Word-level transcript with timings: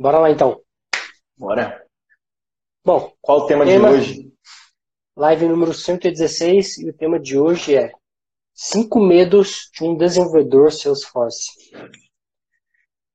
Bora 0.00 0.18
lá 0.18 0.30
então. 0.30 0.62
Bora. 1.36 1.84
Bom, 2.82 3.12
qual 3.20 3.40
o 3.40 3.46
tema, 3.46 3.66
tema 3.66 3.90
de 3.90 3.96
hoje? 3.96 4.32
Live 5.14 5.46
número 5.46 5.74
116 5.74 6.78
e 6.78 6.88
o 6.88 6.92
tema 6.94 7.20
de 7.20 7.38
hoje 7.38 7.76
é 7.76 7.92
Cinco 8.54 8.98
medos 8.98 9.68
de 9.74 9.84
um 9.84 9.94
desenvolvedor 9.94 10.72
Salesforce. 10.72 11.50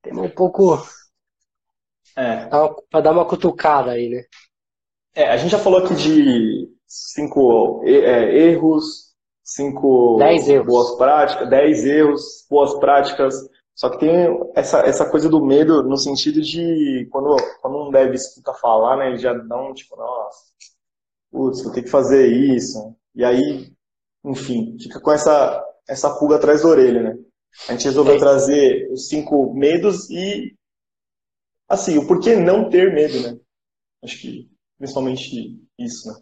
Tema 0.03 0.21
um 0.21 0.29
pouco 0.29 0.77
é. 2.15 2.45
para 2.91 3.01
dar 3.01 3.13
uma 3.13 3.27
cutucada 3.27 3.93
aí, 3.93 4.07
né? 4.07 4.23
É, 5.15 5.31
a 5.31 5.37
gente 5.37 5.53
já 5.53 5.57
falou 5.57 5.83
aqui 5.83 5.95
de 5.95 6.71
cinco 6.85 7.81
é, 7.83 8.37
erros, 8.37 9.15
cinco 9.43 10.17
dez 10.19 10.47
erros. 10.47 10.67
boas 10.67 10.97
práticas, 10.99 11.49
dez 11.49 11.83
erros, 11.83 12.45
boas 12.47 12.75
práticas 12.75 13.33
só 13.75 13.89
que 13.89 13.99
tem 13.99 14.09
essa, 14.55 14.79
essa 14.79 15.09
coisa 15.09 15.27
do 15.27 15.45
medo 15.45 15.83
no 15.83 15.97
sentido 15.97 16.41
de 16.41 17.07
quando, 17.11 17.35
quando 17.61 17.87
um 17.87 17.91
dev 17.91 18.13
escuta 18.13 18.53
falar, 18.53 18.95
né, 18.95 19.09
ele 19.09 19.17
já 19.17 19.33
dá 19.33 19.61
um 19.61 19.73
tipo, 19.73 19.97
nossa, 19.97 20.39
putz, 21.29 21.61
vou 21.61 21.73
ter 21.73 21.83
que 21.83 21.89
fazer 21.89 22.25
isso. 22.27 22.95
E 23.13 23.25
aí, 23.25 23.69
enfim, 24.23 24.77
fica 24.81 25.01
com 25.01 25.11
essa, 25.11 25.61
essa 25.87 26.17
pulga 26.17 26.37
atrás 26.37 26.61
da 26.61 26.69
orelha, 26.69 27.03
né? 27.03 27.17
A 27.67 27.73
gente 27.73 27.85
resolveu 27.85 28.15
é. 28.15 28.19
trazer 28.19 28.89
os 28.91 29.09
cinco 29.09 29.53
medos 29.53 30.09
e, 30.09 30.55
assim, 31.67 31.97
o 31.97 32.07
porquê 32.07 32.37
não 32.37 32.69
ter 32.69 32.93
medo, 32.93 33.21
né? 33.21 33.37
Acho 34.01 34.19
que 34.19 34.49
principalmente 34.77 35.61
isso, 35.77 36.07
né? 36.07 36.19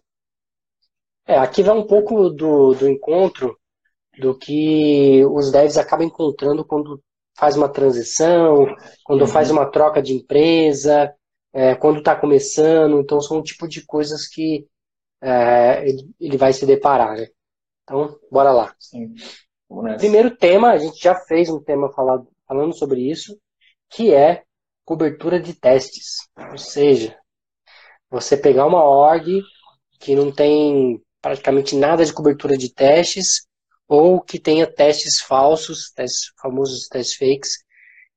É, 1.27 1.37
aqui 1.37 1.61
vai 1.61 1.77
um 1.77 1.85
pouco 1.85 2.29
do, 2.29 2.73
do 2.73 2.89
encontro 2.89 3.57
do 4.19 4.37
que 4.37 5.23
os 5.25 5.51
devs 5.51 5.77
acabam 5.77 6.07
encontrando 6.07 6.65
quando 6.65 7.01
faz 7.35 7.55
uma 7.55 7.69
transição, 7.69 8.67
quando 9.03 9.21
uhum. 9.21 9.27
faz 9.27 9.49
uma 9.49 9.65
troca 9.65 10.01
de 10.01 10.13
empresa, 10.13 11.13
é, 11.51 11.75
quando 11.75 11.99
está 11.99 12.15
começando. 12.15 12.99
Então, 12.99 13.19
são 13.21 13.39
um 13.39 13.43
tipo 13.43 13.67
de 13.67 13.85
coisas 13.85 14.27
que 14.27 14.67
é, 15.21 15.87
ele, 15.87 16.09
ele, 16.19 16.37
vai 16.37 16.53
se 16.53 16.65
deparar. 16.65 17.15
Né? 17.15 17.27
Então, 17.83 18.17
bora 18.31 18.51
lá. 18.51 18.75
Sim. 18.79 19.13
Primeiro 19.97 20.35
tema, 20.35 20.71
a 20.71 20.77
gente 20.77 21.01
já 21.01 21.15
fez 21.15 21.49
um 21.49 21.61
tema 21.61 21.91
falado, 21.91 22.27
falando 22.47 22.77
sobre 22.77 23.01
isso, 23.09 23.37
que 23.89 24.13
é 24.13 24.43
cobertura 24.85 25.39
de 25.39 25.53
testes. 25.53 26.17
Ou 26.51 26.57
seja, 26.57 27.17
você 28.09 28.37
pegar 28.37 28.67
uma 28.67 28.83
org 28.83 29.41
que 29.99 30.15
não 30.15 30.31
tem 30.31 31.01
praticamente 31.21 31.75
nada 31.75 32.05
de 32.05 32.13
cobertura 32.13 32.57
de 32.57 32.71
testes 32.71 33.47
ou 33.93 34.19
que 34.19 34.39
tenha 34.39 34.65
testes 34.65 35.21
falsos, 35.21 35.91
testes, 35.91 36.31
famosos 36.41 36.87
testes 36.87 37.15
fakes, 37.15 37.63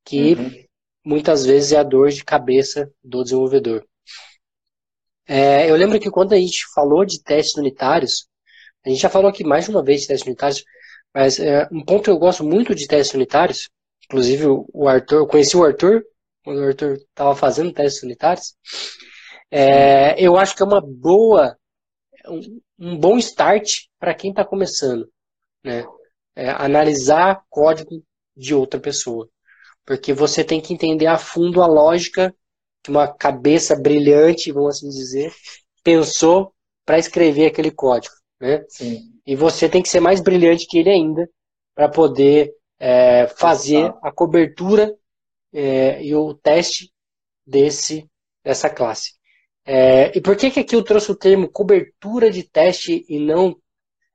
que 0.03 0.33
uhum. 0.33 0.65
muitas 1.05 1.45
vezes 1.45 1.73
é 1.73 1.77
a 1.77 1.83
dor 1.83 2.09
de 2.09 2.25
cabeça 2.25 2.91
do 3.05 3.23
desenvolvedor. 3.23 3.87
É, 5.29 5.71
eu 5.71 5.77
lembro 5.77 6.01
que 6.01 6.11
quando 6.11 6.33
a 6.33 6.39
gente 6.39 6.65
falou 6.75 7.05
de 7.05 7.23
testes 7.23 7.57
unitários, 7.57 8.27
a 8.87 8.89
gente 8.89 9.03
já 9.03 9.11
falou 9.11 9.29
aqui 9.29 9.45
mais 9.45 9.67
de 9.67 9.71
uma 9.71 9.85
vez 9.85 10.01
de 10.01 10.07
testes 10.07 10.27
unitários, 10.27 10.65
mas 11.13 11.39
é, 11.39 11.69
um 11.71 11.85
ponto 11.85 12.05
que 12.05 12.11
eu 12.11 12.19
gosto 12.19 12.43
muito 12.43 12.75
de 12.75 12.87
testes 12.87 13.15
unitários, 13.15 13.69
inclusive 14.05 14.47
o 14.47 14.89
Arthur, 14.89 15.17
eu 15.17 15.27
conheci 15.27 15.59
o 15.59 15.65
Arthur 15.65 16.03
quando 16.43 16.61
o 16.61 16.65
Arthur 16.69 16.95
estava 16.95 17.37
fazendo 17.37 17.71
testes 17.71 18.03
unitários, 18.03 18.55
é, 19.51 20.19
eu 20.19 20.39
acho 20.39 20.57
que 20.57 20.63
é 20.63 20.67
uma 20.67 20.81
boa, 20.81 21.55
um, 22.29 22.61
um 22.79 22.97
bom 22.97 23.19
start 23.19 23.89
para 23.99 24.15
quem 24.15 24.31
está 24.31 24.43
começando 24.43 25.07
né? 25.67 25.84
É, 26.36 26.50
analisar 26.50 27.42
código 27.50 28.03
de 28.36 28.55
outra 28.55 28.78
pessoa. 28.78 29.28
Porque 29.84 30.12
você 30.12 30.45
tem 30.45 30.61
que 30.61 30.72
entender 30.72 31.06
a 31.06 31.19
fundo 31.19 31.61
a 31.61 31.67
lógica 31.67 32.34
que 32.83 32.91
uma 32.91 33.09
cabeça 33.09 33.75
brilhante, 33.75 34.53
vamos 34.53 34.77
assim 34.77 34.89
dizer, 34.89 35.33
pensou 35.83 36.55
para 36.84 36.98
escrever 36.98 37.47
aquele 37.47 37.70
código. 37.70 38.14
Né? 38.41 38.64
Sim. 38.69 39.12
E 39.27 39.34
você 39.34 39.69
tem 39.69 39.83
que 39.83 39.89
ser 39.89 40.00
mais 40.00 40.21
brilhante 40.21 40.66
que 40.66 40.78
ele 40.78 40.91
ainda 40.91 41.28
para 41.75 41.88
poder 41.88 42.55
é, 42.78 43.26
fazer 43.26 43.93
a 44.03 44.12
cobertura 44.12 44.94
é, 45.53 46.03
e 46.03 46.15
o 46.15 46.34
teste 46.34 46.93
desse 47.44 48.09
dessa 48.44 48.71
classe. 48.71 49.15
É, 49.65 50.16
e 50.16 50.21
por 50.21 50.37
que, 50.37 50.49
que 50.53 50.60
aqui 50.60 50.76
eu 50.76 50.84
trouxe 50.84 51.10
o 51.10 51.16
termo 51.16 51.50
cobertura 51.50 52.31
de 52.31 52.44
teste 52.44 53.05
e 53.09 53.19
não 53.19 53.56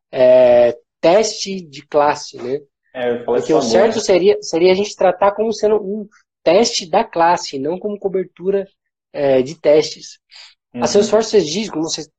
é, 0.10 0.78
teste 1.02 1.60
de 1.60 1.86
classe, 1.86 2.38
né? 2.38 2.60
É, 2.94 3.24
Porque 3.24 3.54
o 3.54 3.62
certo 3.62 4.00
seria, 4.00 4.38
seria 4.42 4.72
a 4.72 4.76
gente 4.76 4.96
tratar 4.96 5.32
como 5.32 5.52
sendo 5.52 5.78
um 5.78 6.08
teste 6.44 6.90
da 6.90 7.04
classe, 7.04 7.58
não 7.58 7.80
como 7.80 8.00
cobertura 8.00 8.68
é, 9.12 9.42
de 9.42 9.60
testes. 9.60 10.20
Uhum. 10.74 10.84
A 10.84 10.88
Salesforce 10.88 11.36
exige, 11.38 11.70
como 11.70 11.84
vocês, 11.84 12.10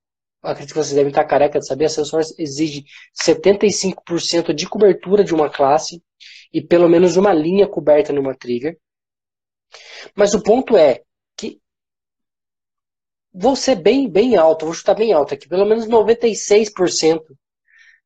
acredito 0.43 0.73
que 0.73 0.79
vocês 0.79 0.95
devem 0.95 1.11
estar 1.11 1.25
careca 1.25 1.59
de 1.59 1.67
saber, 1.67 1.87
a 1.87 1.89
Salesforce 1.89 2.35
exige 2.39 2.85
75% 3.23 4.53
de 4.53 4.69
cobertura 4.69 5.23
de 5.23 5.35
uma 5.35 5.51
classe 5.51 6.03
e 6.53 6.61
pelo 6.61 6.89
menos 6.89 7.17
uma 7.17 7.33
linha 7.33 7.69
coberta 7.69 8.13
numa 8.13 8.35
trigger. 8.35 8.79
Mas 10.15 10.35
o 10.35 10.43
ponto 10.43 10.77
é 10.77 11.03
que 11.37 11.61
vou 13.33 13.57
ser 13.57 13.77
bem, 13.77 14.09
bem 14.09 14.37
alto, 14.37 14.67
vou 14.67 14.75
chutar 14.75 14.95
bem 14.95 15.13
alto 15.13 15.35
aqui, 15.35 15.49
pelo 15.49 15.67
menos 15.67 15.87
96% 15.87 17.21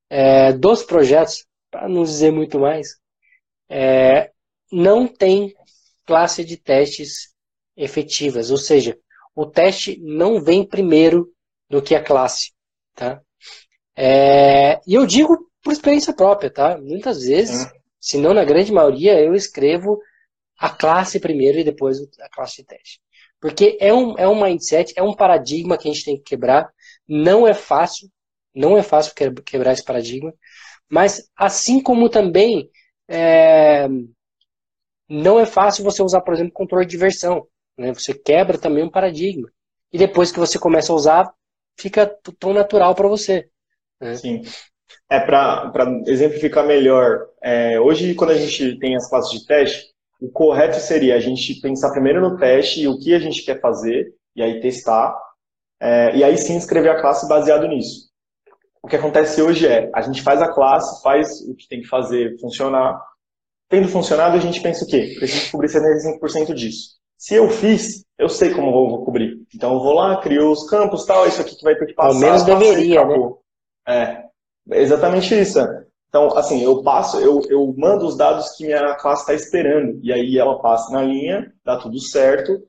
é, 0.08 0.52
dos 0.52 0.82
projetos, 0.82 1.46
para 1.70 1.88
não 1.88 2.02
dizer 2.02 2.30
muito 2.32 2.58
mais, 2.58 2.96
é, 3.68 4.30
não 4.70 5.06
tem 5.06 5.54
classe 6.04 6.44
de 6.44 6.56
testes 6.56 7.34
efetivas, 7.76 8.50
ou 8.50 8.56
seja, 8.56 8.96
o 9.34 9.44
teste 9.44 10.00
não 10.00 10.40
vem 10.40 10.66
primeiro 10.66 11.30
do 11.68 11.82
que 11.82 11.94
a 11.94 12.02
classe, 12.02 12.52
tá? 12.94 13.20
É, 13.94 14.80
e 14.86 14.94
eu 14.94 15.06
digo 15.06 15.50
por 15.62 15.72
experiência 15.72 16.14
própria, 16.14 16.50
tá? 16.50 16.78
Muitas 16.78 17.24
vezes, 17.24 17.64
uhum. 17.64 17.70
se 18.00 18.18
não 18.18 18.32
na 18.32 18.44
grande 18.44 18.72
maioria, 18.72 19.20
eu 19.20 19.34
escrevo 19.34 20.00
a 20.58 20.70
classe 20.70 21.20
primeiro 21.20 21.58
e 21.58 21.64
depois 21.64 21.98
a 22.20 22.28
classe 22.30 22.58
de 22.58 22.66
teste. 22.66 23.00
Porque 23.40 23.76
é 23.80 23.92
um, 23.92 24.16
é 24.16 24.26
um 24.26 24.40
mindset, 24.40 24.92
é 24.96 25.02
um 25.02 25.14
paradigma 25.14 25.76
que 25.76 25.88
a 25.88 25.92
gente 25.92 26.04
tem 26.04 26.16
que 26.16 26.22
quebrar. 26.22 26.70
Não 27.06 27.46
é 27.46 27.52
fácil, 27.52 28.08
não 28.56 28.78
é 28.78 28.82
fácil 28.82 29.12
quebrar 29.44 29.74
esse 29.74 29.84
paradigma, 29.84 30.32
mas 30.90 31.30
assim 31.36 31.80
como 31.80 32.08
também 32.08 32.70
é, 33.06 33.86
não 35.08 35.38
é 35.38 35.44
fácil 35.44 35.84
você 35.84 36.02
usar, 36.02 36.22
por 36.22 36.32
exemplo, 36.32 36.52
controle 36.52 36.86
de 36.86 36.96
versão. 36.96 37.46
Né? 37.78 37.92
Você 37.92 38.14
quebra 38.14 38.56
também 38.56 38.82
um 38.82 38.90
paradigma. 38.90 39.50
E 39.92 39.98
depois 39.98 40.32
que 40.32 40.38
você 40.38 40.58
começa 40.58 40.90
a 40.90 40.96
usar, 40.96 41.32
fica 41.78 42.06
tão 42.38 42.54
natural 42.54 42.94
para 42.94 43.06
você. 43.06 43.48
Né? 44.00 44.14
Sim. 44.16 44.42
É 45.10 45.20
para 45.20 45.72
exemplificar 46.06 46.66
melhor. 46.66 47.28
É, 47.42 47.78
hoje, 47.78 48.14
quando 48.14 48.30
a 48.30 48.38
gente 48.38 48.78
tem 48.78 48.96
as 48.96 49.08
classes 49.08 49.38
de 49.38 49.46
teste, 49.46 49.94
o 50.20 50.30
correto 50.30 50.76
seria 50.76 51.14
a 51.14 51.20
gente 51.20 51.60
pensar 51.60 51.90
primeiro 51.90 52.20
no 52.20 52.38
teste 52.38 52.80
e 52.80 52.88
o 52.88 52.98
que 52.98 53.14
a 53.14 53.18
gente 53.18 53.44
quer 53.44 53.60
fazer, 53.60 54.14
e 54.34 54.42
aí 54.42 54.60
testar, 54.60 55.14
é, 55.78 56.16
e 56.16 56.24
aí 56.24 56.38
sim 56.38 56.56
escrever 56.56 56.88
a 56.88 57.00
classe 57.00 57.28
baseado 57.28 57.68
nisso 57.68 58.05
o 58.86 58.88
que 58.88 58.94
acontece 58.94 59.42
hoje 59.42 59.66
é, 59.66 59.90
a 59.92 60.00
gente 60.00 60.22
faz 60.22 60.40
a 60.40 60.46
classe, 60.46 61.02
faz 61.02 61.40
o 61.40 61.56
que 61.56 61.66
tem 61.66 61.80
que 61.80 61.88
fazer 61.88 62.38
funcionar. 62.38 63.02
Tendo 63.68 63.88
funcionado, 63.88 64.36
a 64.36 64.40
gente 64.40 64.60
pensa 64.60 64.84
o 64.84 64.86
quê? 64.86 65.16
Preciso 65.18 65.50
cobrir 65.50 65.66
75% 65.66 66.54
disso. 66.54 66.90
Se 67.18 67.34
eu 67.34 67.50
fiz, 67.50 68.04
eu 68.16 68.28
sei 68.28 68.54
como 68.54 68.68
eu 68.68 68.72
vou 68.72 69.04
cobrir. 69.04 69.44
Então 69.52 69.74
eu 69.74 69.80
vou 69.80 69.92
lá, 69.92 70.20
crio 70.20 70.52
os 70.52 70.70
campos, 70.70 71.04
tal, 71.04 71.26
isso 71.26 71.40
aqui 71.40 71.56
que 71.56 71.64
vai 71.64 71.74
ter 71.74 71.86
que 71.86 71.94
passar. 71.94 72.14
Ao 72.14 72.20
menos 72.20 72.44
deveria, 72.44 73.04
né? 73.04 73.16
É, 73.88 74.22
exatamente 74.80 75.34
isso. 75.34 75.58
Então, 76.08 76.38
assim, 76.38 76.62
eu 76.62 76.80
passo, 76.84 77.18
eu, 77.18 77.42
eu 77.50 77.74
mando 77.76 78.06
os 78.06 78.16
dados 78.16 78.50
que 78.56 78.64
minha 78.64 78.94
classe 78.94 79.22
está 79.22 79.34
esperando. 79.34 79.98
E 80.00 80.12
aí 80.12 80.38
ela 80.38 80.62
passa 80.62 80.92
na 80.92 81.02
linha, 81.02 81.52
dá 81.64 81.76
tudo 81.76 81.98
certo, 81.98 82.62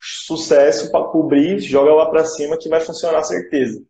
sucesso 0.00 0.90
para 0.90 1.04
cobrir, 1.04 1.60
joga 1.60 1.94
lá 1.94 2.10
para 2.10 2.24
cima 2.24 2.58
que 2.58 2.68
vai 2.68 2.80
funcionar 2.80 3.22
certeza. 3.22 3.80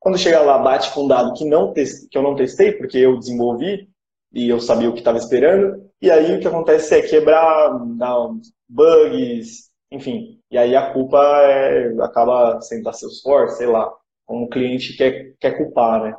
Quando 0.00 0.18
chega 0.18 0.40
lá, 0.40 0.58
bate 0.58 0.92
com 0.92 1.04
um 1.04 1.08
dado 1.08 1.34
que, 1.34 1.44
não 1.44 1.72
que 1.72 2.16
eu 2.16 2.22
não 2.22 2.36
testei, 2.36 2.72
porque 2.72 2.98
eu 2.98 3.18
desenvolvi 3.18 3.88
e 4.32 4.48
eu 4.48 4.60
sabia 4.60 4.88
o 4.88 4.92
que 4.92 4.98
estava 4.98 5.18
esperando, 5.18 5.88
e 6.00 6.10
aí 6.10 6.36
o 6.36 6.40
que 6.40 6.46
acontece 6.46 6.94
é 6.94 7.02
quebrar, 7.02 7.70
dar 7.96 8.28
bugs, 8.68 9.70
enfim. 9.90 10.38
E 10.50 10.58
aí 10.58 10.76
a 10.76 10.92
culpa 10.92 11.18
é, 11.42 11.88
acaba 12.02 12.60
sendo 12.60 12.84
da 12.84 12.92
Salesforce, 12.92 13.56
sei 13.56 13.66
lá, 13.66 13.90
como 14.26 14.44
o 14.44 14.48
cliente 14.48 14.96
quer, 14.96 15.34
quer 15.40 15.56
culpar, 15.56 16.02
né? 16.02 16.14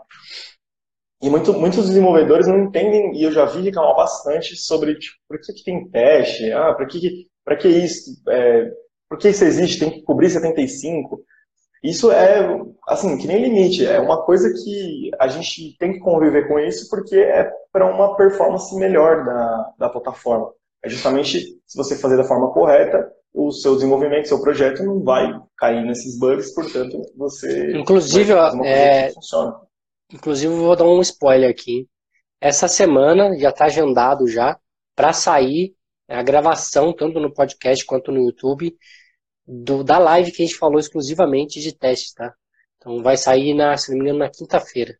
E 1.22 1.30
muito, 1.30 1.54
muitos 1.54 1.88
desenvolvedores 1.88 2.48
não 2.48 2.64
entendem, 2.64 3.14
e 3.16 3.24
eu 3.24 3.32
já 3.32 3.46
vi 3.46 3.62
reclamar 3.62 3.96
bastante 3.96 4.56
sobre, 4.56 4.96
tipo, 4.98 5.18
por 5.28 5.40
que, 5.40 5.54
que 5.54 5.64
tem 5.64 5.90
teste? 5.90 6.52
Ah, 6.52 6.74
para 6.74 6.86
que, 6.86 7.28
pra 7.44 7.58
que 7.58 7.68
isso? 7.68 8.22
É, 8.30 8.72
por 9.10 9.18
que 9.18 9.30
isso 9.30 9.44
existe? 9.44 9.80
Tem 9.80 9.92
que 9.92 10.02
cobrir 10.04 10.30
75? 10.30 11.22
Isso 11.84 12.12
é, 12.12 12.62
assim, 12.88 13.18
que 13.18 13.28
nem 13.28 13.42
limite. 13.42 13.86
É 13.86 14.00
uma 14.00 14.24
coisa 14.24 14.52
que 14.52 15.12
a 15.20 15.28
gente 15.28 15.78
tem 15.78 15.94
que 15.94 16.00
conviver 16.00 16.48
com 16.48 16.60
isso 16.60 16.90
porque 16.90 17.16
é 17.16 17.50
para 17.72 17.86
uma 17.86 18.16
performance 18.16 18.76
melhor 18.76 19.24
da, 19.26 19.74
da 19.80 19.90
plataforma. 19.90 20.52
É 20.84 20.90
justamente 20.90 21.40
se 21.66 21.78
você 21.78 21.96
fazer 21.96 22.18
da 22.18 22.24
forma 22.24 22.52
correta, 22.52 23.12
o 23.34 23.52
seu 23.52 23.76
desenvolvimento, 23.76 24.28
seu 24.28 24.42
projeto 24.42 24.84
não 24.84 25.04
vai 25.04 25.40
cair 25.58 25.86
nesses 25.86 26.18
bugs, 26.18 26.54
portanto, 26.54 27.02
você. 27.16 27.78
Inclusive, 27.78 28.34
é... 28.66 29.12
inclusive, 30.12 30.54
vou 30.54 30.76
dar 30.76 30.86
um 30.86 31.02
spoiler 31.02 31.50
aqui. 31.50 31.88
Essa 32.42 32.68
semana 32.68 33.38
já 33.38 33.50
está 33.50 33.66
agendado 33.66 34.28
já 34.28 34.58
para 34.96 35.14
sair 35.14 35.76
a 36.08 36.24
gravação, 36.24 36.92
tanto 36.92 37.20
no 37.20 37.32
podcast 37.32 37.86
quanto 37.86 38.12
no 38.12 38.24
YouTube, 38.24 38.76
do, 39.50 39.84
da 39.84 39.98
live 39.98 40.32
que 40.32 40.44
a 40.44 40.46
gente 40.46 40.58
falou 40.58 40.80
exclusivamente 40.80 41.60
de 41.60 41.76
testes, 41.76 42.14
tá? 42.14 42.32
Então 42.78 43.02
vai 43.02 43.18
sair, 43.18 43.56
na, 43.56 43.76
se 43.76 43.90
não 43.90 43.98
me 43.98 44.04
engano, 44.04 44.20
na 44.20 44.30
quinta-feira. 44.30 44.96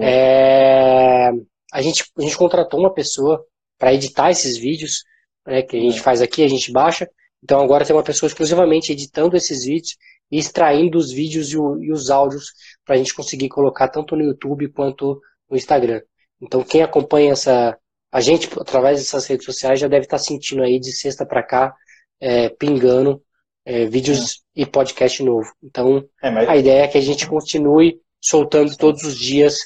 É, 0.00 1.30
a, 1.72 1.82
gente, 1.82 2.04
a 2.16 2.22
gente 2.22 2.36
contratou 2.38 2.80
uma 2.80 2.92
pessoa 2.92 3.44
para 3.78 3.92
editar 3.92 4.30
esses 4.30 4.56
vídeos, 4.56 5.04
né, 5.46 5.62
que 5.62 5.76
a 5.76 5.80
gente 5.80 6.00
faz 6.00 6.22
aqui, 6.22 6.42
a 6.42 6.48
gente 6.48 6.72
baixa. 6.72 7.08
Então 7.42 7.60
agora 7.60 7.84
tem 7.84 7.94
uma 7.94 8.02
pessoa 8.02 8.28
exclusivamente 8.28 8.92
editando 8.92 9.36
esses 9.36 9.64
vídeos 9.64 9.96
e 10.30 10.38
extraindo 10.38 10.96
os 10.96 11.12
vídeos 11.12 11.52
e, 11.52 11.58
o, 11.58 11.82
e 11.82 11.92
os 11.92 12.08
áudios 12.08 12.52
para 12.84 12.94
a 12.94 12.98
gente 12.98 13.14
conseguir 13.14 13.48
colocar 13.48 13.88
tanto 13.88 14.16
no 14.16 14.24
YouTube 14.24 14.68
quanto 14.68 15.20
no 15.50 15.56
Instagram. 15.56 16.00
Então 16.40 16.62
quem 16.62 16.82
acompanha 16.82 17.32
essa 17.32 17.76
a 18.12 18.20
gente 18.20 18.48
através 18.58 18.98
dessas 18.98 19.26
redes 19.26 19.44
sociais 19.44 19.78
já 19.78 19.86
deve 19.86 20.04
estar 20.04 20.18
tá 20.18 20.22
sentindo 20.22 20.62
aí 20.62 20.80
de 20.80 20.92
sexta 20.92 21.24
para 21.24 21.42
cá 21.42 21.74
é, 22.20 22.48
pingando 22.48 23.22
é, 23.64 23.86
vídeos 23.86 24.42
é. 24.56 24.62
e 24.62 24.66
podcast 24.66 25.22
novo. 25.22 25.50
Então 25.62 26.04
é, 26.22 26.30
mas... 26.30 26.48
a 26.48 26.56
ideia 26.56 26.84
é 26.84 26.88
que 26.88 26.98
a 26.98 27.02
gente 27.02 27.26
continue 27.26 28.00
soltando 28.20 28.76
todos 28.76 29.02
os 29.02 29.18
dias 29.18 29.56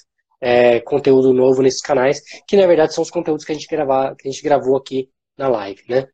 é, 0.41 0.81
conteúdo 0.81 1.33
novo 1.33 1.63
nesses 1.63 1.81
canais, 1.81 2.21
que 2.47 2.57
na 2.57 2.67
verdade 2.67 2.95
são 2.95 3.03
os 3.03 3.11
conteúdos 3.11 3.45
que 3.45 3.53
a 3.53 3.55
gente, 3.55 3.67
gravar, 3.67 4.15
que 4.15 4.29
a 4.29 4.31
gente 4.31 4.43
gravou 4.43 4.77
aqui 4.77 5.09
na 5.37 5.49
live, 5.49 5.83
né? 5.89 6.07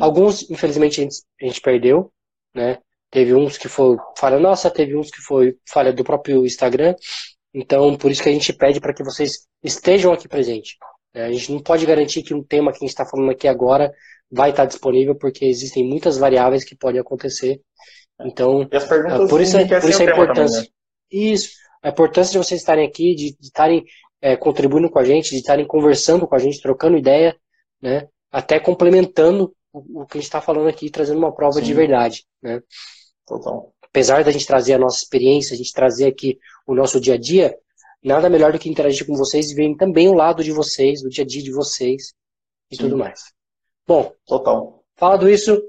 Alguns, 0.00 0.48
infelizmente, 0.50 1.00
a 1.00 1.04
gente, 1.04 1.16
a 1.40 1.44
gente, 1.46 1.60
perdeu, 1.60 2.12
né? 2.54 2.78
Teve 3.10 3.34
uns 3.34 3.58
que 3.58 3.68
foi 3.68 3.96
falha 4.16 4.38
nossa, 4.38 4.70
teve 4.70 4.96
uns 4.96 5.10
que 5.10 5.20
foi 5.20 5.56
falha 5.68 5.92
do 5.92 6.04
próprio 6.04 6.46
Instagram. 6.46 6.94
Então, 7.52 7.96
por 7.96 8.10
isso 8.10 8.22
que 8.22 8.28
a 8.28 8.32
gente 8.32 8.52
pede 8.52 8.80
para 8.80 8.94
que 8.94 9.02
vocês 9.02 9.46
estejam 9.62 10.12
aqui 10.12 10.28
presentes. 10.28 10.76
Né? 11.14 11.24
A 11.24 11.32
gente 11.32 11.52
não 11.52 11.60
pode 11.60 11.86
garantir 11.86 12.22
que 12.22 12.34
um 12.34 12.42
tema 12.42 12.70
que 12.70 12.78
a 12.78 12.80
gente 12.80 12.90
está 12.90 13.04
falando 13.04 13.30
aqui 13.30 13.48
agora 13.48 13.92
vai 14.30 14.50
estar 14.50 14.64
disponível, 14.64 15.14
porque 15.14 15.44
existem 15.44 15.86
muitas 15.86 16.16
variáveis 16.16 16.64
que 16.64 16.76
podem 16.76 17.00
acontecer. 17.00 17.60
Então, 18.20 18.68
por 19.28 19.40
isso, 19.40 19.56
é, 19.56 19.80
por 19.80 19.90
isso 19.90 20.02
a 20.02 20.04
importância. 20.04 20.58
Também, 20.58 20.62
né? 20.62 20.68
Isso 21.10 21.62
a 21.82 21.88
importância 21.88 22.32
de 22.32 22.38
vocês 22.38 22.60
estarem 22.60 22.86
aqui, 22.86 23.14
de 23.14 23.36
estarem 23.40 23.84
é, 24.20 24.36
contribuindo 24.36 24.88
com 24.88 25.00
a 25.00 25.04
gente, 25.04 25.30
de 25.30 25.36
estarem 25.36 25.66
conversando 25.66 26.26
com 26.28 26.34
a 26.34 26.38
gente, 26.38 26.62
trocando 26.62 26.96
ideia, 26.96 27.36
né? 27.80 28.08
Até 28.30 28.60
complementando 28.60 29.52
o, 29.72 30.02
o 30.02 30.06
que 30.06 30.16
a 30.16 30.20
gente 30.20 30.28
está 30.28 30.40
falando 30.40 30.68
aqui, 30.68 30.88
trazendo 30.88 31.18
uma 31.18 31.34
prova 31.34 31.58
Sim. 31.58 31.64
de 31.64 31.74
verdade, 31.74 32.24
né? 32.40 32.62
Total. 33.26 33.74
Apesar 33.82 34.22
da 34.22 34.30
gente 34.30 34.46
trazer 34.46 34.74
a 34.74 34.78
nossa 34.78 34.98
experiência, 34.98 35.54
a 35.54 35.56
gente 35.56 35.72
trazer 35.72 36.06
aqui 36.06 36.38
o 36.66 36.74
nosso 36.74 37.00
dia 37.00 37.14
a 37.14 37.18
dia, 37.18 37.54
nada 38.02 38.28
melhor 38.28 38.52
do 38.52 38.58
que 38.58 38.68
interagir 38.68 39.06
com 39.06 39.14
vocês 39.14 39.50
e 39.50 39.54
verem 39.54 39.76
também 39.76 40.08
o 40.08 40.14
lado 40.14 40.42
de 40.42 40.52
vocês, 40.52 41.02
do 41.02 41.08
dia 41.08 41.24
a 41.24 41.26
dia 41.26 41.42
de 41.42 41.52
vocês 41.52 42.12
e 42.70 42.76
Sim. 42.76 42.82
tudo 42.82 42.98
mais. 42.98 43.20
Bom, 43.86 44.12
total. 44.26 44.84
Falado 44.96 45.28
isso, 45.28 45.62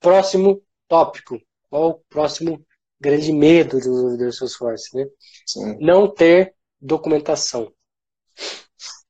próximo 0.00 0.62
tópico. 0.88 1.40
Qual 1.70 1.90
o 1.90 2.00
próximo 2.08 2.64
grande 3.00 3.32
medo 3.32 3.72
do 3.72 3.78
desenvolvedor 3.78 4.32
Salesforce, 4.32 4.96
né? 4.96 5.06
Sim. 5.46 5.76
Não 5.80 6.08
ter 6.08 6.54
documentação. 6.80 7.72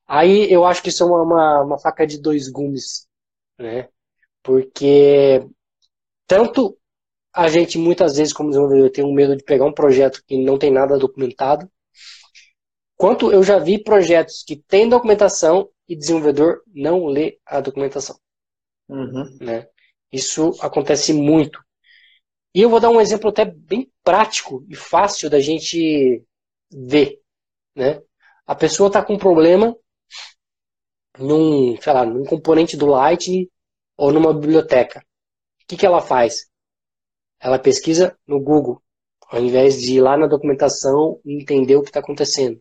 Aí 0.06 0.50
eu 0.52 0.64
acho 0.64 0.82
que 0.82 0.88
isso 0.88 1.02
é 1.02 1.06
uma, 1.06 1.22
uma, 1.22 1.60
uma 1.62 1.78
faca 1.78 2.06
de 2.06 2.20
dois 2.20 2.48
gumes, 2.48 3.06
né? 3.58 3.88
Porque 4.42 5.46
tanto 6.26 6.76
a 7.32 7.48
gente 7.48 7.78
muitas 7.78 8.16
vezes 8.16 8.32
como 8.32 8.50
desenvolvedor 8.50 8.90
tem 8.90 9.04
um 9.04 9.12
medo 9.12 9.36
de 9.36 9.42
pegar 9.42 9.64
um 9.64 9.72
projeto 9.72 10.22
que 10.26 10.36
não 10.42 10.58
tem 10.58 10.70
nada 10.70 10.98
documentado, 10.98 11.68
quanto 13.04 13.30
eu 13.30 13.42
já 13.42 13.58
vi 13.58 13.78
projetos 13.78 14.42
que 14.42 14.56
têm 14.56 14.88
documentação 14.88 15.68
e 15.86 15.94
desenvolvedor 15.94 16.62
não 16.74 17.04
lê 17.04 17.38
a 17.44 17.60
documentação. 17.60 18.18
Uhum. 18.88 19.36
Né? 19.42 19.68
Isso 20.10 20.52
acontece 20.62 21.12
muito. 21.12 21.62
E 22.54 22.62
eu 22.62 22.70
vou 22.70 22.80
dar 22.80 22.88
um 22.88 23.02
exemplo 23.02 23.28
até 23.28 23.44
bem 23.44 23.92
prático 24.02 24.64
e 24.70 24.74
fácil 24.74 25.28
da 25.28 25.38
gente 25.38 26.24
ver. 26.72 27.20
Né? 27.76 28.02
A 28.46 28.54
pessoa 28.54 28.86
está 28.86 29.04
com 29.04 29.12
um 29.12 29.18
problema 29.18 29.76
num, 31.18 31.78
sei 31.78 31.92
lá, 31.92 32.06
num 32.06 32.24
componente 32.24 32.74
do 32.74 32.86
Lightning 32.86 33.50
ou 33.98 34.14
numa 34.14 34.32
biblioteca. 34.32 35.00
O 35.00 35.66
que, 35.68 35.76
que 35.76 35.84
ela 35.84 36.00
faz? 36.00 36.46
Ela 37.38 37.58
pesquisa 37.58 38.18
no 38.26 38.40
Google, 38.40 38.82
ao 39.28 39.42
invés 39.42 39.78
de 39.78 39.96
ir 39.96 40.00
lá 40.00 40.16
na 40.16 40.26
documentação 40.26 41.20
e 41.22 41.42
entender 41.42 41.76
o 41.76 41.82
que 41.82 41.90
está 41.90 42.00
acontecendo. 42.00 42.58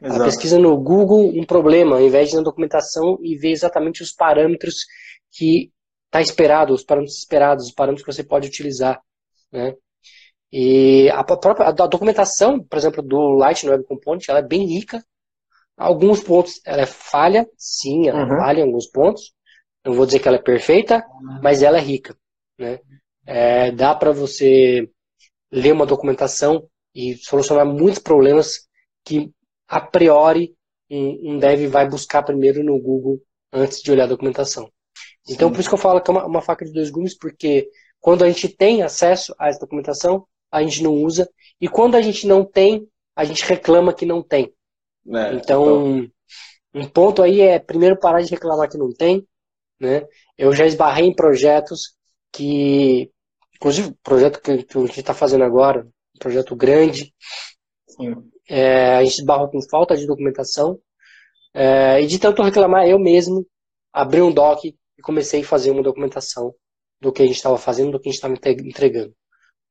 Exato. 0.00 0.16
Ela 0.16 0.24
pesquisa 0.24 0.58
no 0.58 0.76
Google 0.78 1.30
um 1.34 1.44
problema, 1.44 1.96
ao 1.96 2.02
invés 2.02 2.28
de 2.28 2.34
ir 2.34 2.38
na 2.38 2.42
documentação 2.42 3.18
e 3.22 3.36
ver 3.36 3.50
exatamente 3.50 4.02
os 4.02 4.12
parâmetros 4.12 4.86
que 5.30 5.70
está 6.06 6.20
esperado, 6.20 6.72
os 6.72 6.82
parâmetros 6.82 7.18
esperados, 7.18 7.66
os 7.66 7.72
parâmetros 7.72 8.04
que 8.04 8.12
você 8.12 8.24
pode 8.24 8.48
utilizar. 8.48 9.00
Né? 9.52 9.74
E 10.52 11.08
a 11.10 11.22
própria 11.22 11.68
a 11.68 11.72
documentação, 11.72 12.62
por 12.62 12.76
exemplo, 12.76 13.02
do 13.02 13.30
Lightning 13.36 13.70
Web 13.70 13.84
Component, 13.84 14.28
ela 14.28 14.40
é 14.40 14.46
bem 14.46 14.66
rica. 14.66 15.04
Alguns 15.76 16.20
pontos 16.20 16.60
ela 16.66 16.82
é 16.82 16.86
falha, 16.86 17.46
sim, 17.56 18.08
ela 18.08 18.22
uhum. 18.22 18.28
falha 18.28 18.60
em 18.60 18.64
alguns 18.64 18.86
pontos. 18.86 19.32
Não 19.84 19.94
vou 19.94 20.04
dizer 20.04 20.18
que 20.18 20.28
ela 20.28 20.36
é 20.36 20.42
perfeita, 20.42 21.04
mas 21.42 21.62
ela 21.62 21.78
é 21.78 21.80
rica. 21.80 22.16
Né? 22.58 22.80
É, 23.24 23.70
dá 23.70 23.94
para 23.94 24.12
você 24.12 24.90
ler 25.50 25.72
uma 25.72 25.86
documentação 25.86 26.68
e 26.94 27.14
solucionar 27.16 27.64
muitos 27.64 28.00
problemas 28.00 28.68
que, 29.04 29.30
a 29.70 29.80
priori, 29.80 30.52
um, 30.90 31.34
um 31.34 31.38
dev 31.38 31.68
vai 31.68 31.88
buscar 31.88 32.24
primeiro 32.24 32.64
no 32.64 32.76
Google 32.80 33.22
antes 33.52 33.80
de 33.80 33.92
olhar 33.92 34.04
a 34.04 34.08
documentação. 34.08 34.68
Então, 35.28 35.48
sim. 35.48 35.54
por 35.54 35.60
isso 35.60 35.68
que 35.68 35.74
eu 35.74 35.78
falo 35.78 36.00
que 36.00 36.10
é 36.10 36.12
uma, 36.12 36.26
uma 36.26 36.42
faca 36.42 36.64
de 36.64 36.72
dois 36.72 36.90
gumes, 36.90 37.16
porque 37.16 37.70
quando 38.00 38.24
a 38.24 38.28
gente 38.28 38.48
tem 38.48 38.82
acesso 38.82 39.32
a 39.38 39.48
essa 39.48 39.60
documentação, 39.60 40.26
a 40.50 40.60
gente 40.62 40.82
não 40.82 40.92
usa. 40.94 41.30
E 41.60 41.68
quando 41.68 41.94
a 41.94 42.02
gente 42.02 42.26
não 42.26 42.44
tem, 42.44 42.88
a 43.14 43.24
gente 43.24 43.44
reclama 43.44 43.94
que 43.94 44.04
não 44.04 44.22
tem. 44.22 44.52
É, 45.06 45.34
então, 45.34 45.98
então, 45.98 46.10
um 46.74 46.88
ponto 46.88 47.22
aí 47.22 47.40
é 47.40 47.60
primeiro 47.60 47.96
parar 47.96 48.22
de 48.22 48.30
reclamar 48.30 48.68
que 48.68 48.78
não 48.78 48.92
tem. 48.92 49.24
Né? 49.78 50.04
Eu 50.36 50.52
já 50.52 50.66
esbarrei 50.66 51.06
em 51.06 51.14
projetos 51.14 51.94
que, 52.32 53.08
inclusive 53.54 53.90
o 53.90 53.96
projeto 54.02 54.40
que, 54.40 54.64
que 54.64 54.78
a 54.78 54.80
gente 54.80 55.00
está 55.00 55.14
fazendo 55.14 55.44
agora, 55.44 55.86
um 56.16 56.18
projeto 56.18 56.56
grande, 56.56 57.14
é, 58.50 58.96
a 58.96 59.04
gente 59.04 59.20
esbarrou 59.20 59.48
com 59.48 59.62
falta 59.62 59.96
de 59.96 60.06
documentação. 60.06 60.76
É, 61.54 62.02
e 62.02 62.06
de 62.06 62.18
tanto 62.18 62.42
reclamar, 62.42 62.86
eu 62.86 62.98
mesmo 62.98 63.46
abri 63.92 64.20
um 64.20 64.32
doc 64.32 64.64
e 64.64 64.76
comecei 65.02 65.42
a 65.42 65.44
fazer 65.44 65.70
uma 65.70 65.84
documentação 65.84 66.52
do 67.00 67.12
que 67.12 67.22
a 67.22 67.26
gente 67.26 67.36
estava 67.36 67.56
fazendo, 67.56 67.92
do 67.92 68.00
que 68.00 68.08
a 68.08 68.12
gente 68.12 68.18
estava 68.18 68.34
entregando. 68.34 69.14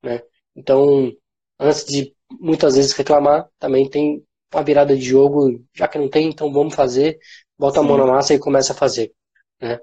Né? 0.02 0.22
Então, 0.56 1.12
antes 1.60 1.84
de 1.86 2.16
muitas 2.40 2.76
vezes 2.76 2.94
reclamar, 2.94 3.50
também 3.60 3.90
tem 3.90 4.26
uma 4.54 4.64
virada 4.64 4.96
de 4.96 5.02
jogo, 5.02 5.62
já 5.74 5.88
que 5.88 6.00
não 6.00 6.10
tem, 6.10 6.30
então 6.30 6.52
vamos 6.52 6.74
fazer, 6.74 7.20
bota 7.58 7.80
Sim. 7.80 7.86
a 7.86 7.88
mão 7.88 7.98
na 7.98 8.06
massa 8.06 8.34
e 8.34 8.40
começa 8.40 8.72
a 8.72 8.76
fazer. 8.78 9.14
Né? 9.62 9.78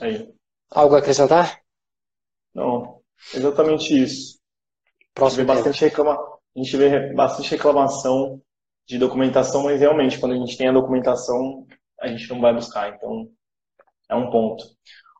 Aí. 0.00 0.28
Algo 0.70 0.96
a 0.96 0.98
acrescentar? 0.98 1.62
Não, 2.52 3.00
exatamente 3.32 4.02
isso. 4.02 4.40
Próximo 5.14 5.46
bastante 5.46 5.84
reclama... 5.84 6.31
a 6.54 6.58
gente 6.58 6.76
vê 6.76 7.12
bastante 7.14 7.50
reclamação 7.50 8.40
de 8.86 8.98
documentação, 8.98 9.64
mas 9.64 9.80
realmente, 9.80 10.18
quando 10.18 10.32
a 10.32 10.36
gente 10.36 10.56
tem 10.56 10.68
a 10.68 10.72
documentação, 10.72 11.66
a 12.00 12.08
gente 12.08 12.28
não 12.28 12.40
vai 12.40 12.52
buscar. 12.54 12.94
Então, 12.94 13.28
é 14.08 14.14
um 14.14 14.30
ponto. 14.30 14.64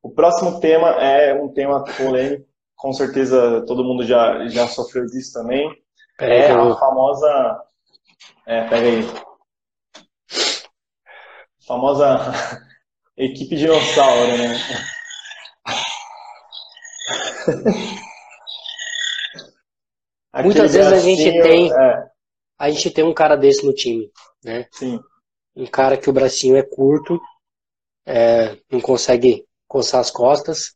O 0.02 0.10
próximo 0.10 0.60
tema 0.60 0.90
é 1.02 1.32
um 1.32 1.48
tema 1.52 1.84
polêmico, 1.84 2.46
com 2.76 2.92
certeza 2.92 3.64
todo 3.66 3.84
mundo 3.84 4.04
já, 4.04 4.46
já 4.48 4.66
sofreu 4.66 5.06
disso 5.06 5.32
também. 5.32 5.70
Pera 6.18 6.34
é 6.34 6.52
a 6.52 6.76
famosa. 6.76 7.62
É, 8.46 8.68
pega 8.68 8.86
aí. 8.86 9.04
A 11.62 11.66
famosa 11.66 12.32
equipe 13.16 13.56
dinossauro, 13.56 14.36
né? 14.36 14.58
Muitas 20.34 20.74
vezes 20.74 20.92
a 20.92 20.98
gente 20.98 21.42
tem. 21.42 21.72
É. 21.72 22.12
A 22.58 22.70
gente 22.70 22.90
tem 22.90 23.04
um 23.04 23.12
cara 23.12 23.36
desse 23.36 23.66
no 23.66 23.74
time, 23.74 24.10
né? 24.44 24.66
Sim. 24.72 25.00
Um 25.54 25.66
cara 25.66 25.96
que 25.96 26.08
o 26.08 26.12
bracinho 26.12 26.56
é 26.56 26.62
curto, 26.62 27.20
é, 28.06 28.56
não 28.70 28.80
consegue 28.80 29.44
coçar 29.66 30.00
as 30.00 30.10
costas. 30.10 30.74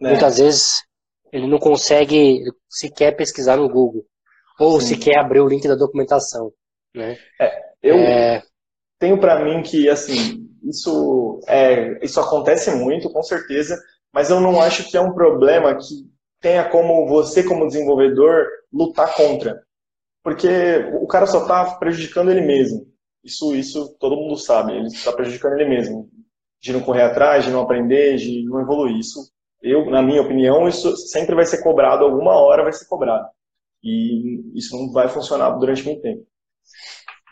É. 0.00 0.08
Muitas 0.08 0.38
vezes 0.38 0.82
ele 1.32 1.46
não 1.46 1.58
consegue 1.58 2.42
sequer 2.68 3.16
pesquisar 3.16 3.56
no 3.56 3.68
Google. 3.68 4.04
Ou 4.58 4.80
Sim. 4.80 4.94
sequer 4.94 5.18
abrir 5.18 5.40
o 5.40 5.48
link 5.48 5.66
da 5.66 5.74
documentação. 5.74 6.52
Né? 6.94 7.18
É, 7.40 7.60
eu 7.82 7.96
é... 7.96 8.42
tenho 8.98 9.18
para 9.18 9.44
mim 9.44 9.62
que 9.62 9.88
assim 9.88 10.48
isso 10.62 11.40
é, 11.46 12.04
isso 12.04 12.20
acontece 12.20 12.70
muito, 12.70 13.10
com 13.10 13.22
certeza, 13.22 13.76
mas 14.12 14.30
eu 14.30 14.40
não 14.40 14.60
acho 14.60 14.88
que 14.88 14.96
é 14.96 15.00
um 15.00 15.12
problema 15.12 15.74
que 15.76 16.08
tenha 16.44 16.68
como 16.68 17.08
você, 17.08 17.42
como 17.42 17.66
desenvolvedor, 17.66 18.46
lutar 18.70 19.14
contra. 19.14 19.64
Porque 20.22 20.46
o 21.00 21.06
cara 21.06 21.26
só 21.26 21.40
está 21.40 21.76
prejudicando 21.76 22.30
ele 22.30 22.42
mesmo. 22.42 22.86
Isso, 23.24 23.56
isso 23.56 23.96
todo 23.98 24.14
mundo 24.14 24.36
sabe. 24.36 24.74
Ele 24.74 24.88
está 24.88 25.10
prejudicando 25.10 25.54
ele 25.54 25.70
mesmo. 25.70 26.10
De 26.60 26.70
não 26.70 26.82
correr 26.82 27.00
atrás, 27.00 27.44
de 27.44 27.50
não 27.50 27.62
aprender, 27.62 28.16
de 28.16 28.44
não 28.44 28.60
evoluir. 28.60 28.98
Isso, 28.98 29.32
eu, 29.62 29.90
na 29.90 30.02
minha 30.02 30.20
opinião, 30.20 30.68
isso 30.68 30.94
sempre 30.98 31.34
vai 31.34 31.46
ser 31.46 31.62
cobrado, 31.62 32.04
alguma 32.04 32.32
hora 32.32 32.62
vai 32.62 32.72
ser 32.74 32.84
cobrado. 32.84 33.26
E 33.82 34.42
isso 34.54 34.76
não 34.76 34.92
vai 34.92 35.08
funcionar 35.08 35.50
durante 35.52 35.82
muito 35.82 36.02
tempo. 36.02 36.26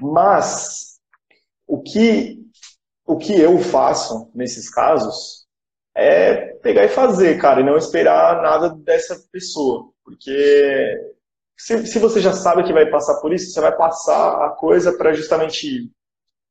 Mas, 0.00 0.99
o 1.66 1.83
que, 1.83 2.38
o 3.07 3.19
que 3.19 3.38
eu 3.38 3.59
faço 3.59 4.31
nesses 4.35 4.71
casos 4.71 5.41
é 5.94 6.54
pegar 6.62 6.84
e 6.84 6.88
fazer, 6.88 7.38
cara, 7.38 7.61
e 7.61 7.64
não 7.64 7.76
esperar 7.76 8.42
nada 8.42 8.70
dessa 8.70 9.16
pessoa. 9.30 9.90
Porque 10.04 10.99
se, 11.56 11.87
se 11.87 11.99
você 11.99 12.20
já 12.20 12.32
sabe 12.32 12.64
que 12.64 12.72
vai 12.72 12.87
passar 12.90 13.20
por 13.20 13.32
isso, 13.32 13.50
você 13.50 13.61
vai 13.61 13.76
passar 13.76 14.46
a 14.46 14.50
coisa 14.50 14.96
para 14.96 15.12
justamente 15.12 15.90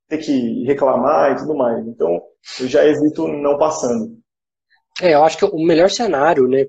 ter 0.07 0.19
que 0.19 0.63
reclamar 0.65 1.31
e 1.31 1.36
tudo 1.38 1.55
mais. 1.55 1.86
Então, 1.88 2.21
eu 2.60 2.67
já 2.67 2.86
evito 2.86 3.27
não 3.27 3.57
passando. 3.57 4.17
É, 5.01 5.13
eu 5.15 5.24
acho 5.24 5.38
que 5.38 5.45
o 5.45 5.65
melhor 5.65 5.89
cenário, 5.89 6.48
né, 6.48 6.65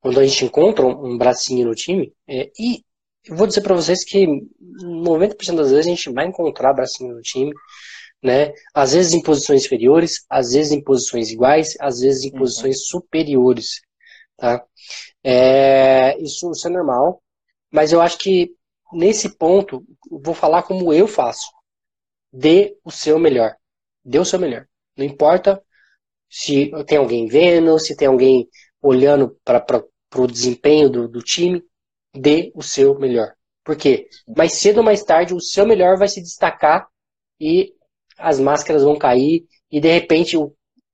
quando 0.00 0.20
a 0.20 0.26
gente 0.26 0.44
encontra 0.44 0.84
um 0.84 1.16
bracinho 1.16 1.68
no 1.68 1.74
time, 1.74 2.12
é, 2.28 2.50
e 2.58 2.84
eu 3.26 3.36
vou 3.36 3.46
dizer 3.46 3.62
para 3.62 3.74
vocês 3.74 4.04
que 4.04 4.26
90% 4.82 5.56
das 5.56 5.70
vezes 5.70 5.86
a 5.86 5.88
gente 5.88 6.12
vai 6.12 6.26
encontrar 6.26 6.74
bracinho 6.74 7.14
no 7.14 7.22
time, 7.22 7.52
né? 8.24 8.54
Às 8.72 8.94
vezes 8.94 9.12
em 9.12 9.22
posições 9.22 9.66
inferiores, 9.66 10.24
às 10.30 10.52
vezes 10.52 10.72
em 10.72 10.82
posições 10.82 11.30
iguais, 11.30 11.76
às 11.78 12.00
vezes 12.00 12.24
em 12.24 12.32
uhum. 12.32 12.38
posições 12.38 12.86
superiores, 12.86 13.82
tá? 14.38 14.64
É, 15.22 16.18
isso, 16.18 16.50
isso 16.50 16.66
é 16.66 16.70
normal, 16.70 17.22
mas 17.70 17.92
eu 17.92 18.00
acho 18.00 18.16
que 18.18 18.50
nesse 18.94 19.36
ponto, 19.36 19.84
vou 20.10 20.34
falar 20.34 20.62
como 20.62 20.92
eu 20.92 21.06
faço. 21.06 21.52
Dê 22.32 22.76
o 22.82 22.90
seu 22.90 23.18
melhor. 23.18 23.54
Dê 24.02 24.18
o 24.18 24.24
seu 24.24 24.38
melhor. 24.38 24.66
Não 24.96 25.04
importa 25.04 25.62
se 26.30 26.70
tem 26.86 26.98
alguém 26.98 27.26
vendo, 27.26 27.78
se 27.78 27.94
tem 27.96 28.08
alguém 28.08 28.48
olhando 28.80 29.38
para 29.44 29.84
o 30.16 30.26
desempenho 30.26 30.88
do, 30.88 31.08
do 31.08 31.20
time, 31.22 31.62
dê 32.14 32.50
o 32.54 32.62
seu 32.62 32.98
melhor. 32.98 33.34
Por 33.62 33.76
quê? 33.76 34.08
Mais 34.36 34.54
cedo 34.54 34.78
ou 34.78 34.84
mais 34.84 35.02
tarde, 35.04 35.34
o 35.34 35.40
seu 35.40 35.66
melhor 35.66 35.96
vai 35.98 36.08
se 36.08 36.22
destacar 36.22 36.88
e 37.40 37.74
as 38.18 38.38
máscaras 38.38 38.82
vão 38.82 38.96
cair 38.96 39.46
e 39.70 39.80
de 39.80 39.90
repente, 39.90 40.36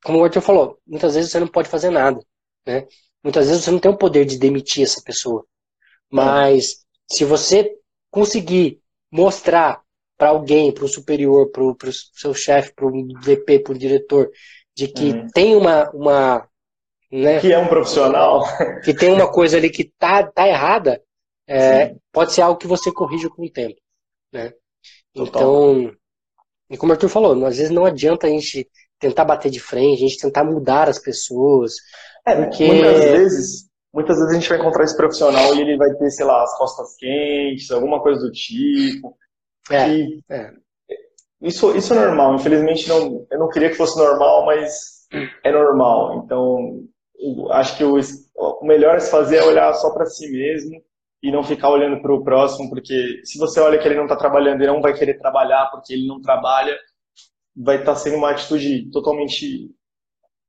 como 0.05 0.19
o 0.19 0.25
Arthur 0.25 0.41
falou, 0.41 0.79
muitas 0.87 1.15
vezes 1.15 1.31
você 1.31 1.41
não 1.41 1.49
pode 1.49 1.69
fazer 1.69 1.91
nada, 1.91 2.21
né? 2.67 2.87
Muitas 3.23 3.49
vezes 3.49 3.65
você 3.65 3.71
não 3.71 3.79
tem 3.79 3.91
o 3.91 3.99
poder 3.99 4.25
de 4.25 4.39
demitir 4.39 4.83
essa 4.83 5.03
pessoa. 5.03 5.45
Mas 6.11 6.85
se 7.11 7.25
você 7.25 7.77
conseguir 8.11 8.81
mostrar 9.11 9.83
para 10.17 10.31
alguém, 10.31 10.73
para 10.73 10.85
o 10.85 10.89
superior, 10.89 11.51
para 11.51 11.63
o 11.63 11.93
seu 11.93 12.35
chefe, 12.35 12.75
para 12.75 12.87
o 12.87 12.91
VP, 13.21 13.61
para 13.61 13.73
o 13.73 13.79
diretor, 13.79 14.31
de 14.75 14.89
que 14.89 15.11
uhum. 15.11 15.29
tem 15.29 15.57
uma, 15.57 15.91
uma 15.91 16.49
né, 17.11 17.41
que 17.41 17.53
é 17.53 17.59
um 17.59 17.69
profissional, 17.69 18.43
que 18.85 18.95
tem 18.95 19.13
uma 19.13 19.31
coisa 19.31 19.57
ali 19.57 19.71
que 19.71 19.85
tá, 19.99 20.23
tá 20.27 20.47
errada, 20.49 21.03
é, 21.47 21.97
pode 22.13 22.33
ser 22.33 22.43
algo 22.43 22.59
que 22.59 22.67
você 22.67 22.93
corrige 22.93 23.29
com 23.29 23.45
o 23.45 23.51
tempo, 23.51 23.81
né? 24.33 24.53
Então, 25.15 25.93
e 26.71 26.77
como 26.77 26.93
o 26.93 26.95
Arthur 26.95 27.09
falou, 27.09 27.45
às 27.45 27.57
vezes 27.57 27.73
não 27.73 27.85
adianta 27.85 28.27
a 28.27 28.31
gente 28.31 28.69
tentar 28.99 29.25
bater 29.25 29.51
de 29.51 29.59
frente, 29.59 30.05
a 30.05 30.09
gente 30.09 30.21
tentar 30.21 30.45
mudar 30.45 30.89
as 30.89 30.99
pessoas. 30.99 31.75
É, 32.25 32.37
porque... 32.37 32.67
muitas 32.67 33.05
vezes, 33.05 33.71
muitas 33.93 34.17
vezes 34.19 34.31
a 34.31 34.35
gente 34.39 34.49
vai 34.49 34.59
encontrar 34.59 34.85
esse 34.85 34.97
profissional 34.97 35.55
e 35.55 35.61
ele 35.61 35.77
vai 35.77 35.93
ter, 35.95 36.11
sei 36.11 36.25
lá, 36.25 36.43
as 36.43 36.57
costas 36.57 36.95
quentes, 36.97 37.71
alguma 37.71 38.01
coisa 38.01 38.21
do 38.21 38.31
tipo. 38.31 39.17
É, 39.71 39.89
e 39.89 40.21
é. 40.31 40.53
Isso, 41.43 41.75
isso 41.75 41.93
é 41.95 41.97
normal. 41.97 42.35
Infelizmente, 42.35 42.89
não, 42.89 43.27
eu 43.31 43.39
não 43.39 43.49
queria 43.49 43.71
que 43.71 43.77
fosse 43.77 43.99
normal, 43.99 44.45
mas 44.45 45.07
é 45.43 45.51
normal. 45.51 46.23
Então, 46.23 46.85
acho 47.51 47.77
que 47.79 47.85
o, 47.85 47.99
o 48.37 48.65
melhor 48.65 48.97
a 48.97 49.01
se 49.01 49.11
fazer 49.11 49.39
é 49.39 49.45
olhar 49.45 49.73
só 49.75 49.91
para 49.91 50.07
si 50.07 50.31
mesmo 50.31 50.81
e 51.23 51.31
não 51.31 51.43
ficar 51.43 51.69
olhando 51.69 52.01
para 52.01 52.15
o 52.15 52.25
próximo, 52.25 52.71
porque 52.71 53.21
se 53.25 53.39
você 53.39 53.61
olha 53.61 53.79
que 53.79 53.87
ele 53.87 53.97
não 53.97 54.05
está 54.05 54.17
trabalhando, 54.17 54.63
ele 54.63 54.73
não 54.73 54.81
vai 54.81 54.95
querer 54.95 55.19
trabalhar 55.19 55.67
porque 55.71 55.93
ele 55.93 56.07
não 56.07 56.21
trabalha, 56.21 56.79
vai 57.55 57.77
estar 57.77 57.93
tá 57.93 57.97
sendo 57.97 58.17
uma 58.17 58.31
atitude 58.31 58.91
totalmente 58.91 59.71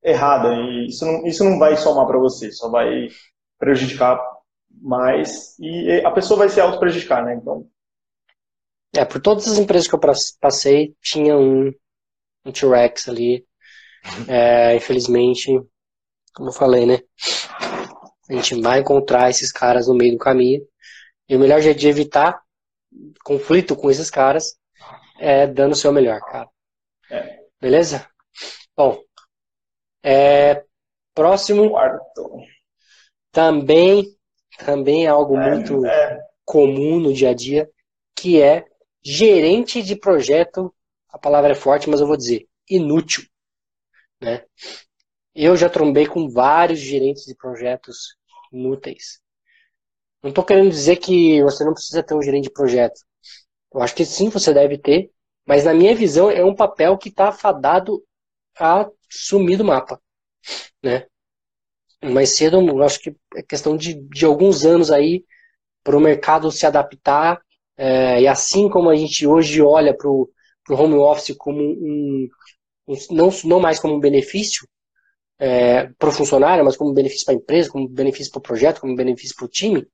errada 0.04 0.54
e 0.56 0.88
isso 0.88 1.06
não, 1.06 1.26
isso 1.26 1.44
não 1.44 1.60
vai 1.60 1.76
somar 1.76 2.08
para 2.08 2.18
você, 2.18 2.52
só 2.52 2.70
vai 2.70 3.08
prejudicar 3.60 4.20
mais 4.82 5.60
e 5.60 6.02
a 6.06 6.12
pessoa 6.12 6.40
vai 6.40 6.50
se 6.50 6.62
auto 6.62 6.80
prejudicar, 6.80 7.24
né? 7.24 7.36
Então 7.36 7.68
é, 8.96 9.06
por 9.06 9.22
todas 9.22 9.48
as 9.48 9.58
empresas 9.58 9.88
que 9.88 9.96
eu 9.96 10.00
passei, 10.40 10.96
tinha 11.02 11.38
um, 11.38 11.74
um 12.46 12.52
T-Rex 12.52 13.08
ali. 13.10 13.46
É, 14.28 14.76
infelizmente, 14.76 15.52
como 16.34 16.50
eu 16.50 16.54
falei, 16.54 16.88
né? 16.88 16.98
A 18.32 18.36
gente 18.36 18.62
vai 18.62 18.80
encontrar 18.80 19.30
esses 19.30 19.52
caras 19.52 19.90
no 19.90 19.94
meio 19.94 20.14
do 20.14 20.18
caminho. 20.18 20.66
E 21.28 21.36
o 21.36 21.40
melhor 21.40 21.60
jeito 21.60 21.80
de 21.80 21.90
evitar 21.90 22.42
conflito 23.26 23.76
com 23.76 23.92
esses 23.92 24.10
caras 24.10 24.58
é 25.20 25.46
dando 25.46 25.74
o 25.74 25.76
seu 25.76 25.92
melhor, 25.92 26.22
cara. 26.22 26.50
É. 27.10 27.42
Beleza? 27.60 28.08
Bom, 28.76 29.02
é, 30.02 30.64
próximo. 31.14 31.72
Quarto. 31.72 32.40
Também, 33.34 34.18
também 34.60 35.06
é 35.06 35.10
algo 35.10 35.38
é, 35.38 35.50
muito 35.50 35.86
é. 35.86 36.22
comum 36.46 37.02
no 37.02 37.14
dia 37.14 37.32
a 37.32 37.34
dia, 37.34 37.70
que 38.16 38.42
é 38.42 38.66
gerente 39.04 39.84
de 39.84 39.96
projeto. 39.98 40.74
A 41.10 41.18
palavra 41.18 41.52
é 41.52 41.56
forte, 41.56 41.90
mas 41.90 42.00
eu 42.00 42.08
vou 42.08 42.16
dizer 42.16 42.48
inútil. 42.70 43.26
Né? 44.22 44.46
Eu 45.36 45.58
já 45.58 45.70
trombei 45.70 46.08
com 46.08 46.30
vários 46.30 46.80
gerentes 46.80 47.26
de 47.26 47.36
projetos 47.36 48.16
inúteis. 48.52 49.20
Não 50.24 50.30
estou 50.30 50.44
querendo 50.44 50.70
dizer 50.70 50.98
que 50.98 51.42
você 51.44 51.64
não 51.64 51.74
precisa 51.74 52.04
ter 52.04 52.14
um 52.14 52.22
gerente 52.22 52.46
de 52.46 52.52
projeto. 52.54 53.00
Eu 53.74 53.82
acho 53.82 53.96
que 53.96 54.06
sim, 54.06 54.30
você 54.30 54.54
deve 54.54 54.78
ter, 54.78 55.12
mas 55.46 55.66
na 55.66 55.74
minha 55.74 55.96
visão 55.96 56.30
é 56.30 56.44
um 56.44 56.56
papel 56.56 56.98
que 56.98 57.10
está 57.10 57.32
fadado 57.32 58.04
a 58.60 58.88
sumir 59.10 59.58
do 59.58 59.66
mapa, 59.66 60.00
né? 60.84 61.06
Mais 62.04 62.36
cedo, 62.36 62.60
eu 62.62 62.84
acho 62.84 63.00
que 63.00 63.16
é 63.36 63.44
questão 63.44 63.78
de, 63.78 63.94
de 63.94 64.26
alguns 64.26 64.66
anos 64.66 64.92
aí 64.92 65.24
para 65.84 65.96
o 65.96 66.00
mercado 66.00 66.52
se 66.52 66.66
adaptar 66.66 67.42
é, 67.78 68.22
e 68.22 68.28
assim 68.28 68.70
como 68.70 68.90
a 68.90 68.96
gente 68.96 69.26
hoje 69.26 69.62
olha 69.62 69.96
para 69.96 70.10
o 70.10 70.30
home 70.70 70.96
office 70.96 71.36
como 71.38 71.60
um, 71.62 72.28
um, 72.88 72.96
não, 73.12 73.30
não 73.46 73.60
mais 73.60 73.80
como 73.80 73.96
um 73.96 74.00
benefício, 74.00 74.68
é, 75.42 75.88
para 75.98 76.10
o 76.10 76.12
funcionário, 76.12 76.64
mas 76.64 76.78
como 76.78 76.94
benefício 76.94 77.26
para 77.26 77.34
a 77.34 77.38
empresa, 77.38 77.72
como 77.72 77.90
benefício 77.90 78.32
para 78.32 78.38
o 78.38 78.44
projeto, 78.44 78.80
como 78.80 78.96
benefício 78.96 79.36
para 79.36 79.46
o 79.46 79.50
time, 79.50 79.88